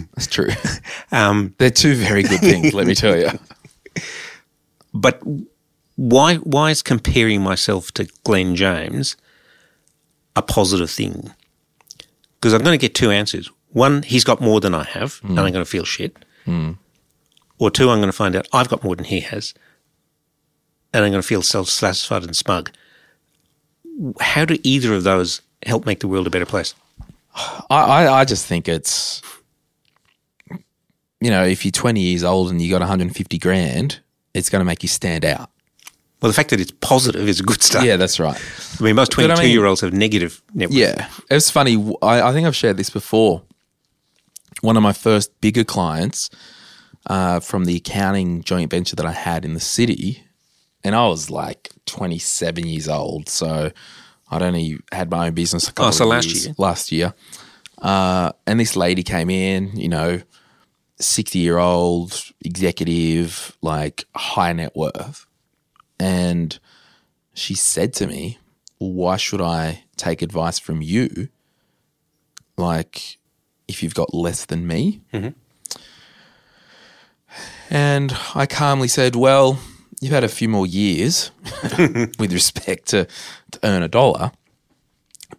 [0.18, 0.50] It's true.
[1.12, 3.32] Um, They're two very good things, let me tell you.
[4.94, 5.22] but
[5.96, 9.16] why why is comparing myself to Glen James
[10.36, 11.32] a positive thing?
[12.36, 13.50] Because I'm going to get two answers.
[13.70, 16.16] One, he's got more than I have, and I'm going to feel shit.
[17.58, 19.54] Or two, I'm going to find out I've got more than he has,
[20.96, 22.72] and I'm going to feel self-satisfied and smug.
[24.22, 26.74] How do either of those help make the world a better place?
[27.36, 29.22] I, I, I just think it's,
[31.20, 34.00] you know, if you're 20 years old and you got 150 grand,
[34.34, 35.50] it's going to make you stand out.
[36.22, 37.84] Well, the fact that it's positive is a good start.
[37.86, 38.42] Yeah, that's right.
[38.80, 40.78] I mean, most But I mean- 22 year olds have negative net worth.
[40.78, 41.76] Yeah, it was funny.
[42.02, 43.44] I, I think I've shared this before.
[44.62, 46.30] One of my first bigger clients
[47.08, 50.24] uh, from the accounting joint venture that I had in the city,
[50.86, 53.72] and I was like 27 years old, so
[54.30, 55.68] I'd only had my own business.
[55.68, 56.56] A couple Oh, so of last years- year?
[56.58, 57.14] Last year,
[57.82, 60.22] uh, and this lady came in, you know,
[61.00, 65.26] 60 year old executive, like high net worth,
[66.00, 66.58] and
[67.34, 68.38] she said to me,
[68.80, 71.30] well, why should I take advice from you?
[72.58, 73.18] Like,
[73.68, 75.02] if you've got less than me?
[77.70, 79.60] And I calmly said, well,
[80.06, 81.32] you've had a few more years
[82.20, 83.08] with respect to,
[83.50, 84.32] to earn a dollar.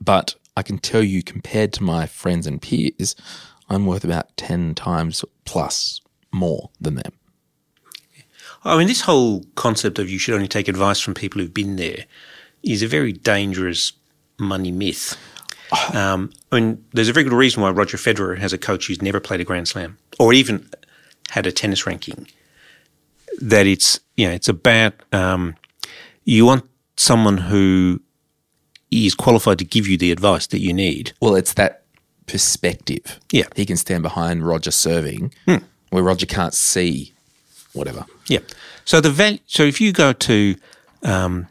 [0.00, 3.14] But I can tell you, compared to my friends and peers,
[3.68, 6.00] I'm worth about 10 times plus
[6.32, 7.12] more than them.
[8.64, 11.76] I mean, this whole concept of you should only take advice from people who've been
[11.76, 12.04] there
[12.64, 13.92] is a very dangerous
[14.38, 15.16] money myth.
[15.92, 19.02] Um, I mean, there's a very good reason why Roger Federer has a coach who's
[19.02, 20.70] never played a Grand Slam or even
[21.30, 22.28] had a tennis ranking.
[23.40, 25.54] That it's you know it's about um,
[26.24, 26.64] you want
[26.96, 28.00] someone who
[28.90, 31.12] is qualified to give you the advice that you need.
[31.20, 31.82] Well, it's that
[32.26, 33.18] perspective.
[33.32, 33.44] Yeah.
[33.54, 35.32] He can stand behind Roger serving
[35.90, 37.12] where Roger can't see
[37.72, 38.06] whatever.
[38.28, 38.40] Yeah.
[38.84, 40.54] So the val- so if you go to,
[41.02, 41.46] um,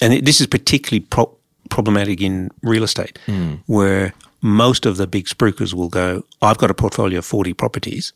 [0.00, 1.36] and it- this is particularly pro-
[1.70, 3.18] problematic in real estate,
[3.66, 8.12] where most of the big spruikers will go, "I've got a portfolio of forty properties,"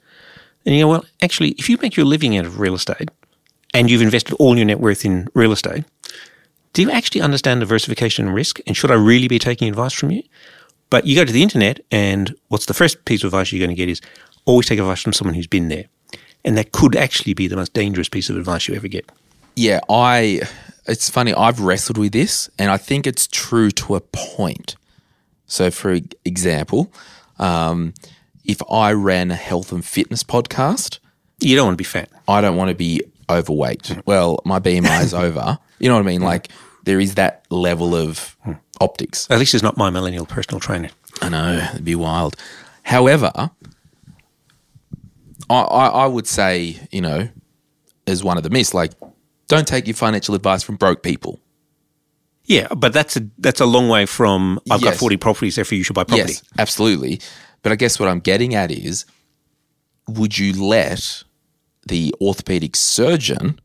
[0.66, 3.10] and you go, "Well, actually, if you make your living out of real estate,
[3.72, 5.84] and you've invested all your net worth in real estate."
[6.74, 8.60] Do you actually understand diversification and risk?
[8.66, 10.22] And should I really be taking advice from you?
[10.90, 13.74] But you go to the internet, and what's the first piece of advice you're going
[13.74, 14.02] to get is
[14.44, 15.86] always take advice from someone who's been there.
[16.44, 19.10] And that could actually be the most dangerous piece of advice you ever get.
[19.54, 20.42] Yeah, I.
[20.86, 21.32] It's funny.
[21.32, 24.76] I've wrestled with this, and I think it's true to a point.
[25.46, 26.92] So, for example,
[27.38, 27.94] um,
[28.46, 30.98] if I ran a health and fitness podcast,
[31.40, 32.08] You don't want to be fat.
[32.28, 33.98] I don't want to be overweight.
[34.06, 35.58] Well, my BMI is over.
[35.78, 36.22] You know what I mean?
[36.22, 36.48] Like
[36.84, 38.36] there is that level of
[38.80, 39.26] optics.
[39.30, 40.90] At least it's not my millennial personal trainer.
[41.20, 42.36] I know it'd be wild.
[42.82, 43.48] However, I,
[45.50, 47.28] I, I would say you know,
[48.06, 48.92] as one of the myths, like
[49.48, 51.40] don't take your financial advice from broke people.
[52.44, 55.84] Yeah, but that's a that's a long way from I've got forty properties, therefore you
[55.84, 56.32] should buy property.
[56.34, 57.20] Yes, absolutely.
[57.66, 59.06] But I guess what I'm getting at is,
[60.06, 61.24] would you let
[61.84, 63.58] the orthopedic surgeon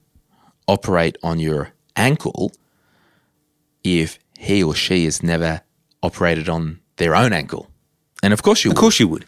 [0.67, 2.51] operate on your ankle
[3.83, 5.61] if he or she has never
[6.01, 7.69] operated on their own ankle?
[8.23, 8.81] And of course you Of would.
[8.81, 9.25] course you would.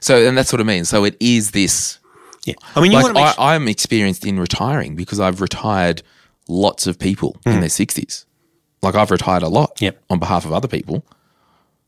[0.00, 0.84] So, and that's what I mean.
[0.84, 2.00] So it is this.
[2.44, 2.54] Yeah.
[2.74, 6.02] I mean, you Like want to make I, I'm experienced in retiring because I've retired
[6.48, 8.24] lots of people in their 60s.
[8.82, 9.84] Like I've retired a lot Hmm.
[9.84, 10.02] Yep.
[10.10, 11.04] on behalf of other people.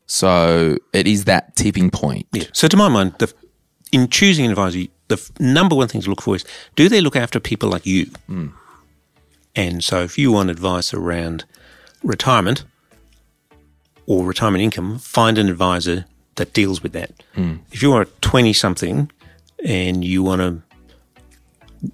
[0.09, 2.25] So it is that tipping point.
[2.33, 2.45] Yeah.
[2.51, 3.31] So to my mind, the,
[3.91, 6.43] in choosing an advisor, the f- number one thing to look for is
[6.75, 8.05] do they look after people like you?
[8.25, 8.47] Hmm.
[9.55, 11.45] And so if you want advice around
[12.01, 12.63] retirement
[14.07, 16.05] or retirement income, find an advisor
[16.37, 17.11] that deals with that.
[17.35, 17.57] Hmm.
[17.71, 19.11] If you are 20 something
[19.63, 21.91] and you want to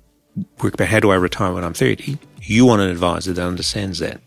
[0.63, 3.99] work about how do I retire when I'm 30, you want an advisor that understands
[3.99, 4.21] that.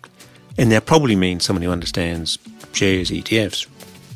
[0.58, 2.38] And that probably means someone who understands
[2.72, 3.66] shares, ETFs,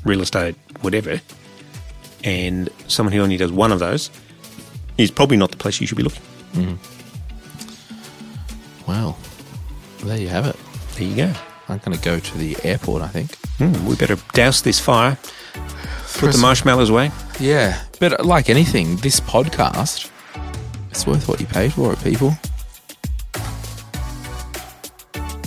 [0.04, 1.20] real estate, whatever.
[2.24, 4.10] And someone who only does one of those
[4.98, 6.78] is probably not the place you should be looking.
[8.86, 9.16] Well,
[10.04, 10.56] there you have it.
[10.94, 11.32] There you go.
[11.68, 13.34] I'm going to go to the airport, I think.
[13.58, 15.16] Hmm, we better douse this fire,
[16.14, 17.10] put the marshmallows away.
[17.40, 17.82] Yeah.
[18.00, 20.10] But like anything, this podcast,
[20.90, 22.34] It's worth what you paid for it, people.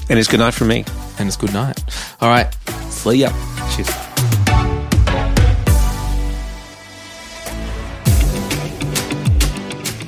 [0.09, 0.85] And it's good night from me.
[1.19, 1.79] And it's good night.
[2.21, 2.51] All right.
[2.89, 3.29] See ya.